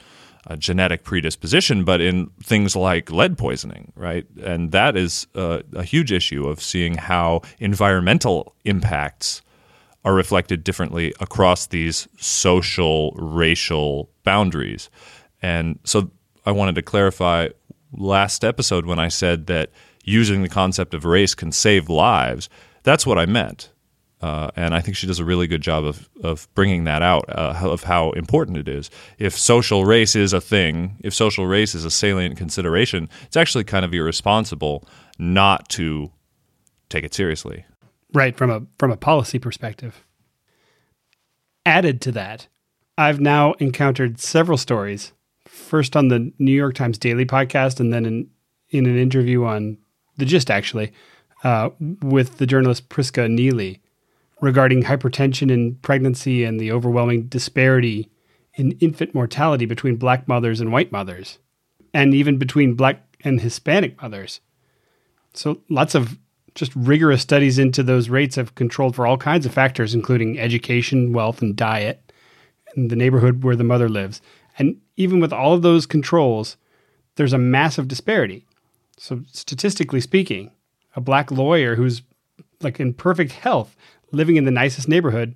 a 0.48 0.58
genetic 0.58 1.04
predisposition, 1.04 1.84
but 1.84 2.02
in 2.02 2.28
things 2.42 2.76
like 2.76 3.12
lead 3.12 3.38
poisoning, 3.38 3.92
right? 3.96 4.26
And 4.44 4.72
that 4.72 4.98
is 4.98 5.28
a, 5.36 5.64
a 5.74 5.84
huge 5.84 6.12
issue 6.12 6.48
of 6.48 6.62
seeing 6.62 6.96
how 6.96 7.42
environmental 7.60 8.56
impacts 8.66 9.42
are 10.04 10.14
reflected 10.14 10.64
differently 10.64 11.14
across 11.20 11.68
these 11.68 12.08
social, 12.18 13.12
racial 13.12 14.10
boundaries. 14.24 14.90
And 15.42 15.80
so 15.84 16.12
I 16.46 16.52
wanted 16.52 16.76
to 16.76 16.82
clarify 16.82 17.50
last 17.94 18.44
episode 18.44 18.86
when 18.86 19.00
I 19.00 19.10
said 19.10 19.48
that 19.48 19.72
using 20.04 20.42
the 20.42 20.50
concept 20.50 20.94
of 20.94 21.06
race 21.06 21.36
can 21.36 21.52
save 21.52 21.90
lives. 21.90 22.50
That's 22.84 23.06
what 23.06 23.20
I 23.20 23.26
meant. 23.26 23.70
Uh, 24.22 24.52
and 24.56 24.76
I 24.76 24.82
think 24.82 24.96
she 24.96 25.08
does 25.08 25.20
a 25.20 25.26
really 25.26 25.48
good 25.48 25.62
job 25.62 25.84
of, 25.84 26.08
of 26.24 26.48
bringing 26.54 26.84
that 26.84 27.02
out 27.02 27.26
uh, 27.30 27.60
of 27.64 27.84
how 27.84 28.12
important 28.12 28.58
it 28.58 28.68
is. 28.68 28.92
If 29.18 29.38
social 29.38 29.84
race 29.84 30.16
is 30.16 30.32
a 30.32 30.42
thing, 30.42 30.98
if 31.00 31.14
social 31.14 31.48
race 31.48 31.74
is 31.74 31.86
a 31.86 31.92
salient 31.92 32.38
consideration, 32.38 33.10
it's 33.24 33.38
actually 33.38 33.64
kind 33.64 33.84
of 33.84 33.94
irresponsible 33.94 34.88
not 35.18 35.70
to 35.70 36.12
take 36.90 37.04
it 37.04 37.16
seriously. 37.16 37.66
Right 38.14 38.36
from 38.36 38.50
a 38.50 38.64
from 38.78 38.92
a 38.92 38.98
policy 38.98 39.40
perspective. 39.40 40.06
Added 41.66 42.02
to 42.02 42.12
that, 42.14 42.48
I've 42.98 43.20
now 43.20 43.54
encountered 43.54 44.20
several 44.20 44.58
stories. 44.58 45.14
First 45.48 45.96
on 45.96 46.08
the 46.08 46.32
New 46.40 46.52
York 46.52 46.76
Times 46.76 46.98
Daily 46.98 47.26
podcast, 47.26 47.80
and 47.80 47.94
then 47.94 48.06
in 48.06 48.30
in 48.70 48.86
an 48.86 48.98
interview 48.98 49.44
on 49.44 49.78
the 50.18 50.26
Gist 50.26 50.52
actually 50.52 50.92
uh, 51.44 51.70
with 52.02 52.38
the 52.38 52.46
journalist 52.46 52.90
Priska 52.90 53.30
Neely 53.30 53.82
regarding 54.42 54.84
hypertension 54.84 55.52
in 55.52 55.76
pregnancy 55.76 56.44
and 56.44 56.60
the 56.60 56.72
overwhelming 56.72 57.28
disparity 57.28 58.10
in 58.56 58.72
infant 58.74 59.14
mortality 59.14 59.66
between 59.66 59.96
black 59.96 60.28
mothers 60.28 60.60
and 60.60 60.72
white 60.72 60.92
mothers, 60.92 61.40
and 61.94 62.14
even 62.14 62.38
between 62.38 62.74
black 62.74 63.04
and 63.24 63.42
Hispanic 63.42 64.02
mothers. 64.02 64.42
So, 65.34 65.62
lots 65.70 65.96
of 65.96 66.18
just 66.56 66.76
rigorous 66.76 67.22
studies 67.22 67.58
into 67.58 67.84
those 67.84 68.10
rates 68.10 68.36
have 68.36 68.56
controlled 68.56 68.96
for 68.96 69.08
all 69.08 69.18
kinds 69.18 69.46
of 69.46 69.54
factors, 69.54 69.94
including 69.94 70.40
education, 70.40 71.14
wealth, 71.14 71.42
and 71.42 71.56
diet, 71.56 72.12
and 72.76 72.90
the 72.90 72.96
neighborhood 72.96 73.44
where 73.44 73.56
the 73.56 73.64
mother 73.64 73.90
lives. 73.90 74.22
And 74.58 74.80
even 74.98 75.20
with 75.20 75.34
all 75.34 75.54
of 75.54 75.62
those 75.62 75.86
controls, 75.86 76.58
there's 77.16 77.34
a 77.34 77.38
massive 77.38 77.88
disparity. 77.88 78.46
So, 78.98 79.22
statistically 79.32 80.02
speaking, 80.02 80.52
a 80.96 81.02
black 81.02 81.32
lawyer 81.32 81.76
who's 81.76 82.02
like 82.62 82.80
in 82.80 82.94
perfect 82.94 83.32
health 83.32 83.76
living 84.12 84.36
in 84.36 84.46
the 84.46 84.52
nicest 84.52 84.88
neighborhood 84.88 85.36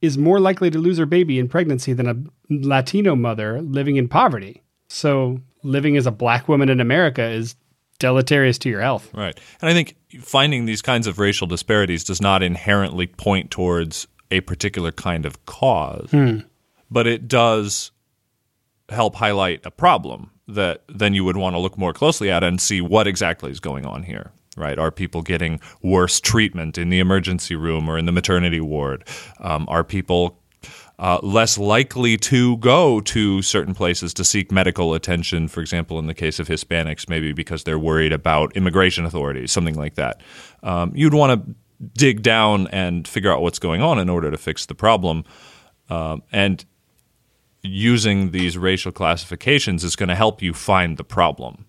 is 0.00 0.16
more 0.16 0.40
likely 0.40 0.70
to 0.70 0.78
lose 0.78 0.98
her 0.98 1.06
baby 1.06 1.38
in 1.38 1.48
pregnancy 1.48 1.92
than 1.92 2.06
a 2.06 2.16
Latino 2.48 3.16
mother 3.16 3.60
living 3.62 3.96
in 3.96 4.08
poverty. 4.08 4.62
So, 4.88 5.40
living 5.62 5.96
as 5.96 6.06
a 6.06 6.12
black 6.12 6.48
woman 6.48 6.68
in 6.68 6.80
America 6.80 7.22
is 7.22 7.56
deleterious 7.96 8.58
to 8.58 8.68
your 8.68 8.80
health. 8.80 9.12
Right. 9.14 9.38
And 9.60 9.70
I 9.70 9.72
think 9.72 9.96
finding 10.22 10.64
these 10.64 10.82
kinds 10.82 11.06
of 11.06 11.18
racial 11.18 11.46
disparities 11.46 12.04
does 12.04 12.20
not 12.20 12.42
inherently 12.42 13.06
point 13.06 13.50
towards 13.50 14.06
a 14.30 14.40
particular 14.40 14.92
kind 14.92 15.24
of 15.24 15.44
cause. 15.46 16.10
Hmm. 16.10 16.38
but 16.90 17.06
it 17.06 17.28
does 17.28 17.90
help 18.88 19.16
highlight 19.16 19.64
a 19.64 19.70
problem 19.70 20.30
that 20.48 20.82
then 20.88 21.14
you 21.14 21.24
would 21.24 21.36
want 21.36 21.54
to 21.54 21.58
look 21.58 21.76
more 21.76 21.92
closely 21.92 22.30
at 22.30 22.44
and 22.44 22.60
see 22.60 22.80
what 22.80 23.06
exactly 23.06 23.50
is 23.50 23.60
going 23.60 23.84
on 23.84 24.04
here 24.04 24.32
right? 24.56 24.78
Are 24.78 24.90
people 24.90 25.22
getting 25.22 25.60
worse 25.82 26.20
treatment 26.20 26.78
in 26.78 26.88
the 26.88 26.98
emergency 26.98 27.54
room 27.54 27.88
or 27.88 27.98
in 27.98 28.06
the 28.06 28.12
maternity 28.12 28.60
ward? 28.60 29.06
Um, 29.38 29.66
are 29.68 29.84
people 29.84 30.38
uh, 30.98 31.18
less 31.22 31.58
likely 31.58 32.16
to 32.16 32.56
go 32.58 33.00
to 33.00 33.42
certain 33.42 33.74
places 33.74 34.14
to 34.14 34.24
seek 34.24 34.50
medical 34.50 34.94
attention, 34.94 35.48
for 35.48 35.60
example, 35.60 35.98
in 35.98 36.06
the 36.06 36.14
case 36.14 36.38
of 36.38 36.48
Hispanics, 36.48 37.08
maybe 37.08 37.32
because 37.32 37.64
they're 37.64 37.78
worried 37.78 38.12
about 38.12 38.56
immigration 38.56 39.04
authorities, 39.04 39.52
something 39.52 39.74
like 39.74 39.94
that. 39.96 40.22
Um, 40.62 40.92
you'd 40.94 41.14
want 41.14 41.44
to 41.44 41.54
dig 41.98 42.22
down 42.22 42.66
and 42.68 43.06
figure 43.06 43.30
out 43.30 43.42
what's 43.42 43.58
going 43.58 43.82
on 43.82 43.98
in 43.98 44.08
order 44.08 44.30
to 44.30 44.38
fix 44.38 44.64
the 44.64 44.74
problem. 44.74 45.24
Um, 45.90 46.22
and 46.32 46.64
using 47.62 48.30
these 48.30 48.56
racial 48.56 48.92
classifications 48.92 49.84
is 49.84 49.96
going 49.96 50.08
to 50.08 50.14
help 50.14 50.40
you 50.40 50.54
find 50.54 50.96
the 50.96 51.04
problem. 51.04 51.66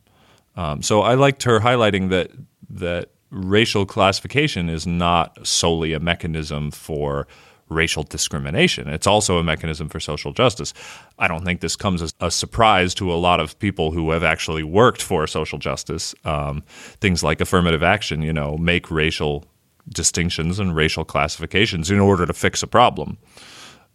Um, 0.56 0.82
so 0.82 1.02
I 1.02 1.16
liked 1.16 1.44
her 1.44 1.60
highlighting 1.60 2.10
that 2.10 2.32
that 2.70 3.10
racial 3.30 3.86
classification 3.86 4.70
is 4.70 4.88
not 4.88 5.46
solely 5.46 5.94
a 5.94 6.00
mechanism 6.00 6.72
for 6.72 7.28
racial 7.70 8.04
discrimination. 8.04 8.88
It's 8.88 9.08
also 9.08 9.38
a 9.38 9.44
mechanism 9.44 9.90
for 9.90 10.00
social 10.00 10.34
justice. 10.34 10.74
I 11.20 11.28
don't 11.28 11.44
think 11.44 11.62
this 11.62 11.76
comes 11.76 12.02
as 12.02 12.14
a 12.20 12.32
surprise 12.32 12.94
to 12.96 13.12
a 13.12 13.16
lot 13.16 13.40
of 13.40 13.58
people 13.60 13.92
who 13.92 14.12
have 14.12 14.24
actually 14.24 14.64
worked 14.64 15.02
for 15.02 15.28
social 15.28 15.60
justice. 15.60 16.16
Um, 16.24 16.64
things 17.02 17.24
like 17.24 17.42
affirmative 17.42 17.84
action, 17.84 18.22
you 18.22 18.34
know, 18.34 18.58
make 18.58 18.90
racial 18.90 19.46
distinctions 19.90 20.60
and 20.60 20.76
racial 20.76 21.06
classifications 21.06 21.90
in 21.92 22.00
order 22.00 22.26
to 22.26 22.34
fix 22.34 22.62
a 22.64 22.68
problem. 22.68 23.18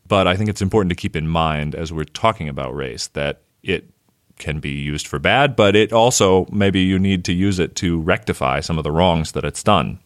But 0.06 0.26
I 0.26 0.36
think 0.36 0.50
it's 0.50 0.62
important 0.62 0.90
to 0.90 0.96
keep 0.96 1.16
in 1.16 1.28
mind 1.28 1.74
as 1.74 1.92
we're 1.92 2.04
talking 2.04 2.48
about 2.48 2.74
race 2.74 3.08
that 3.08 3.42
it 3.62 3.88
can 4.38 4.58
be 4.58 4.70
used 4.70 5.06
for 5.06 5.18
bad, 5.18 5.54
but 5.54 5.76
it 5.76 5.92
also 5.92 6.46
maybe 6.50 6.80
you 6.80 6.98
need 6.98 7.24
to 7.26 7.32
use 7.32 7.58
it 7.58 7.76
to 7.76 8.00
rectify 8.00 8.60
some 8.60 8.78
of 8.78 8.84
the 8.84 8.90
wrongs 8.90 9.32
that 9.32 9.44
it's 9.44 9.62
done. 9.62 9.98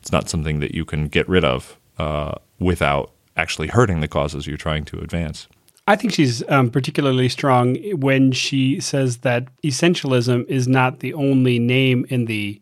It's 0.00 0.12
not 0.12 0.28
something 0.28 0.60
that 0.60 0.74
you 0.74 0.84
can 0.84 1.08
get 1.08 1.28
rid 1.28 1.44
of 1.44 1.78
uh, 2.00 2.34
without 2.58 3.12
actually 3.36 3.68
hurting 3.68 4.00
the 4.00 4.08
causes 4.08 4.46
you're 4.46 4.56
trying 4.56 4.86
to 4.86 4.98
advance. 5.00 5.48
I 5.86 5.96
think 5.96 6.14
she's 6.14 6.48
um, 6.48 6.70
particularly 6.70 7.28
strong 7.28 7.76
when 7.98 8.32
she 8.32 8.80
says 8.80 9.18
that 9.18 9.48
essentialism 9.62 10.46
is 10.46 10.66
not 10.66 11.00
the 11.00 11.12
only 11.12 11.58
name 11.58 12.06
in 12.08 12.24
the 12.24 12.60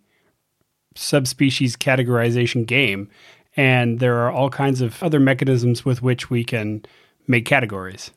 subspecies 0.97 1.76
categorization 1.76 2.66
game, 2.66 3.09
and 3.57 4.01
there 4.01 4.16
are 4.18 4.32
all 4.32 4.51
kinds 4.51 4.80
of 4.80 5.01
other 5.03 5.20
mechanisms 5.20 5.84
with 5.84 6.03
which 6.03 6.30
we 6.30 6.43
can 6.43 6.82
make 7.28 7.45
categories. 7.45 8.11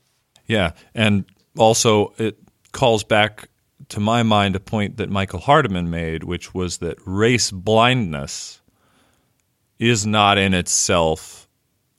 Yeah, 0.48 0.72
and 0.96 1.26
also 1.56 2.14
it 2.18 2.38
calls 2.72 3.04
back 3.04 3.48
to 3.90 4.00
my 4.00 4.24
mind 4.24 4.56
a 4.56 4.60
point 4.60 4.98
that 4.98 5.10
Michael 5.10 5.42
Hardimon 5.42 5.88
made, 5.88 6.24
which 6.24 6.54
was 6.54 6.78
that 6.78 6.98
race 7.06 7.52
blindness 7.52 8.61
is 9.82 10.06
not 10.06 10.38
in 10.38 10.54
itself 10.54 11.50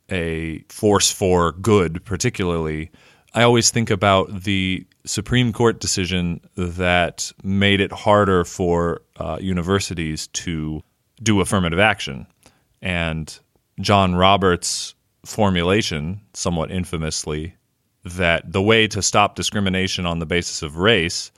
a 0.09 0.61
force 0.69 1.11
for 1.11 1.53
good, 1.53 2.05
particularly. 2.05 2.91
I 3.35 3.43
always 3.43 3.71
think 3.71 3.91
about 3.91 4.45
the 4.45 4.87
Supreme 5.05 5.53
Court 5.53 5.81
decision 5.81 6.41
that 6.55 7.33
made 7.43 7.81
it 7.81 7.91
harder 7.91 8.45
for 8.45 9.03
uh, 9.17 9.39
universities 9.41 10.29
to 10.29 10.81
do 11.25 11.41
affirmative 11.41 11.81
action. 11.81 12.27
And 12.81 13.37
John 13.81 14.15
Roberts' 14.15 14.95
formulation, 15.25 16.21
somewhat 16.35 16.71
infamously, 16.71 17.57
that 18.05 18.53
the 18.53 18.63
way 18.63 18.87
to 18.89 19.03
stop 19.03 19.35
discrimination 19.35 20.07
on 20.07 20.21
the 20.21 20.27
basis 20.27 20.63
of 20.63 20.77
race 20.77 21.33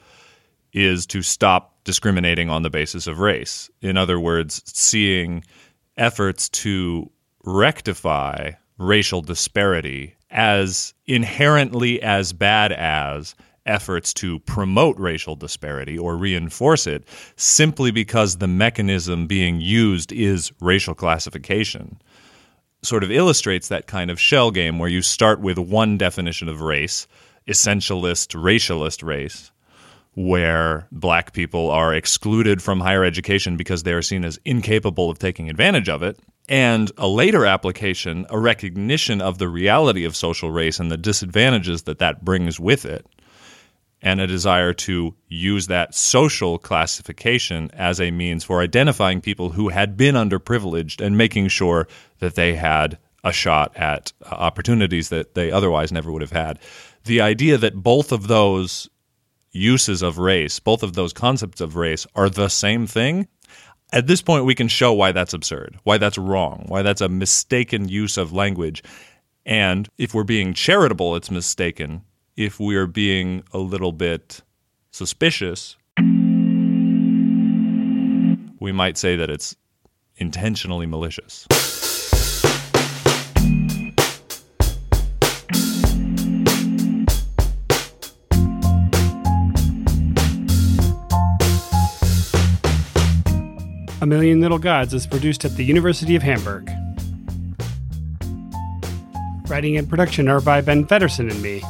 is 0.75 1.07
to 1.07 1.23
stop 1.23 1.75
discriminating 1.85 2.51
on 2.51 2.63
the 2.63 2.71
basis 2.71 3.07
of 3.07 3.21
race. 3.21 3.71
In 3.81 3.97
other 3.97 4.21
words, 4.21 4.63
seeing 4.67 5.43
efforts 5.97 6.49
to 6.49 7.11
rectify 7.45 8.53
racial 8.79 9.21
disparity 9.21 10.15
as 10.31 10.95
inherently 11.07 12.03
as 12.03 12.33
bad 12.33 12.73
as 12.73 13.35
efforts 13.67 14.13
to 14.13 14.41
promote 14.41 14.99
racial 14.99 15.37
disparity 15.37 15.97
or 15.97 16.17
reinforce 16.17 16.87
it 16.87 17.07
simply 17.37 17.91
because 17.91 18.37
the 18.37 18.49
mechanism 18.49 19.27
being 19.27 19.61
used 19.61 20.13
is 20.13 20.53
racial 20.61 20.95
classification 20.95 21.99
sort 22.85 23.03
of 23.03 23.11
illustrates 23.11 23.69
that 23.69 23.87
kind 23.87 24.11
of 24.11 24.21
shell 24.21 24.51
game 24.51 24.79
where 24.79 24.89
you 24.89 25.03
start 25.03 25.41
with 25.41 25.59
one 25.59 25.97
definition 25.99 26.49
of 26.49 26.61
race, 26.61 27.07
essentialist, 27.49 28.35
racialist 28.41 29.03
race, 29.03 29.51
where 30.15 30.87
black 30.93 31.33
people 31.33 31.71
are 31.71 31.95
excluded 31.95 32.63
from 32.63 32.81
higher 32.81 33.05
education 33.05 33.57
because 33.57 33.83
they 33.83 33.93
are 33.93 34.03
seen 34.03 34.25
as 34.25 34.39
incapable 34.45 35.11
of 35.11 35.19
taking 35.19 35.51
advantage 35.51 35.89
of 35.89 36.03
it. 36.03 36.19
And 36.49 36.93
a 36.99 37.09
later 37.09 37.47
application, 37.47 38.27
a 38.31 38.39
recognition 38.39 39.21
of 39.21 39.39
the 39.39 39.49
reality 39.49 40.05
of 40.05 40.15
social 40.15 40.51
race 40.51 40.79
and 40.79 40.91
the 40.91 40.97
disadvantages 40.97 41.85
that 41.85 41.99
that 41.99 42.25
brings 42.25 42.61
with 42.61 42.85
it 42.85 43.07
and 44.05 44.21
a 44.21 44.27
desire 44.27 44.75
to 44.75 45.15
use 45.29 45.67
that 45.67 45.95
social 45.95 46.59
classification 46.59 47.71
as 47.73 48.01
a 48.01 48.11
means 48.11 48.45
for 48.45 48.61
identifying 48.61 49.23
people 49.23 49.51
who 49.51 49.71
had 49.71 49.97
been 49.97 50.15
underprivileged 50.15 51.05
and 51.05 51.17
making 51.17 51.49
sure 51.49 51.89
that 52.19 52.35
they 52.35 52.55
had 52.55 52.99
a 53.25 53.33
shot 53.33 53.75
at 53.77 54.13
uh, 54.23 54.35
opportunities 54.35 55.09
that 55.09 55.35
they 55.35 55.51
otherwise 55.51 55.91
never 55.91 56.13
would 56.13 56.21
have 56.21 56.31
had. 56.31 56.59
The 57.05 57.23
idea 57.23 57.57
that 57.57 57.75
both 57.75 58.13
of 58.13 58.29
those 58.29 58.91
uses 59.55 60.03
of 60.03 60.19
race, 60.19 60.61
both 60.61 60.83
of 60.83 60.93
those 60.93 61.13
concepts 61.13 61.61
of 61.61 61.77
race, 61.77 62.07
are 62.15 62.29
the 62.29 62.49
same 62.49 62.87
thing. 62.87 63.29
At 63.93 64.07
this 64.07 64.21
point, 64.21 64.45
we 64.45 64.55
can 64.55 64.69
show 64.69 64.93
why 64.93 65.13
that's 65.13 65.33
absurd, 65.33 65.79
why 65.85 65.99
that's 65.99 66.19
wrong, 66.19 66.65
why 66.69 66.83
that's 66.83 67.01
a 67.01 67.09
mistaken 67.09 67.89
use 67.89 68.17
of 68.17 68.33
language. 68.33 68.83
And 69.47 69.89
if 69.97 70.13
we're 70.13 70.25
being 70.25 70.53
charitable, 70.53 71.17
it's 71.17 71.31
mistaken 71.31 72.03
if 72.37 72.59
we 72.59 72.75
are 72.77 72.87
being 72.87 73.45
a 73.53 73.59
little 73.59 73.93
bit 73.93 74.43
suspicious, 74.91 75.77
we 78.61 78.73
might 78.73 78.99
say 78.99 79.15
that 79.17 79.31
it's 79.31 79.55
intentionally 80.17 80.87
malicious. 80.87 81.47
A 94.05 94.07
Million 94.07 94.43
Little 94.43 94.59
Gods 94.59 94.93
is 94.93 95.07
produced 95.07 95.47
at 95.47 95.57
the 95.57 95.65
University 95.65 96.15
of 96.15 96.23
Hamburg. 96.23 96.71
Writing 99.49 99.79
and 99.79 99.89
production 99.89 100.29
are 100.29 100.43
by 100.43 100.61
Ben 100.61 100.85
Feddersen 100.87 101.31
and 101.31 101.41
me. 101.41 101.63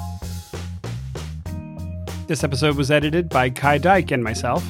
This 2.27 2.43
episode 2.43 2.75
was 2.75 2.91
edited 2.91 3.29
by 3.29 3.51
Kai 3.51 3.79
Dyke 3.79 4.11
and 4.11 4.25
myself. 4.25 4.65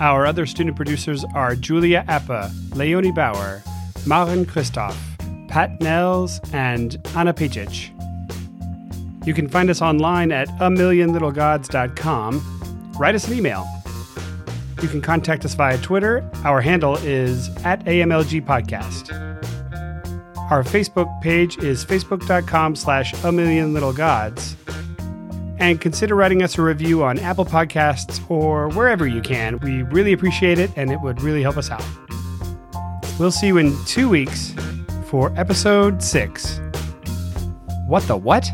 Our 0.00 0.26
other 0.26 0.44
student 0.44 0.74
producers 0.74 1.24
are 1.36 1.54
Julia 1.54 2.04
Appa, 2.08 2.50
Leonie 2.74 3.12
Bauer, 3.12 3.62
Maren 4.04 4.44
Christoph, 4.44 4.98
Pat 5.46 5.80
Nels, 5.80 6.40
and 6.52 7.00
Anna 7.14 7.32
Pejic. 7.32 7.94
You 9.24 9.34
can 9.34 9.46
find 9.46 9.70
us 9.70 9.80
online 9.80 10.32
at 10.32 10.48
a 10.60 10.68
million 10.68 11.12
little 11.12 11.30
millionlittlegods.com. 11.30 12.92
Write 12.98 13.14
us 13.14 13.28
an 13.28 13.34
email. 13.34 13.77
You 14.80 14.88
can 14.88 15.00
contact 15.00 15.44
us 15.44 15.54
via 15.54 15.76
Twitter. 15.78 16.28
Our 16.44 16.60
handle 16.60 16.96
is 16.98 17.48
at 17.64 17.84
AMLG 17.84 18.44
Podcast. 18.44 19.12
Our 20.50 20.62
Facebook 20.62 21.20
page 21.20 21.58
is 21.58 21.84
facebook.com 21.84 22.76
slash 22.76 23.12
a 23.24 23.32
million 23.32 23.74
little 23.74 23.92
gods 23.92 24.56
and 25.58 25.80
consider 25.80 26.14
writing 26.14 26.42
us 26.42 26.56
a 26.56 26.62
review 26.62 27.02
on 27.02 27.18
Apple 27.18 27.44
Podcasts 27.44 28.18
or 28.30 28.68
wherever 28.70 29.06
you 29.06 29.20
can. 29.20 29.58
We 29.58 29.82
really 29.82 30.12
appreciate 30.12 30.58
it 30.58 30.70
and 30.76 30.90
it 30.90 31.00
would 31.00 31.20
really 31.22 31.42
help 31.42 31.56
us 31.56 31.70
out. 31.70 31.84
We'll 33.18 33.32
see 33.32 33.48
you 33.48 33.58
in 33.58 33.76
two 33.84 34.08
weeks 34.08 34.54
for 35.06 35.32
episode 35.36 36.02
six. 36.02 36.60
What 37.86 38.04
the 38.04 38.16
what? 38.16 38.48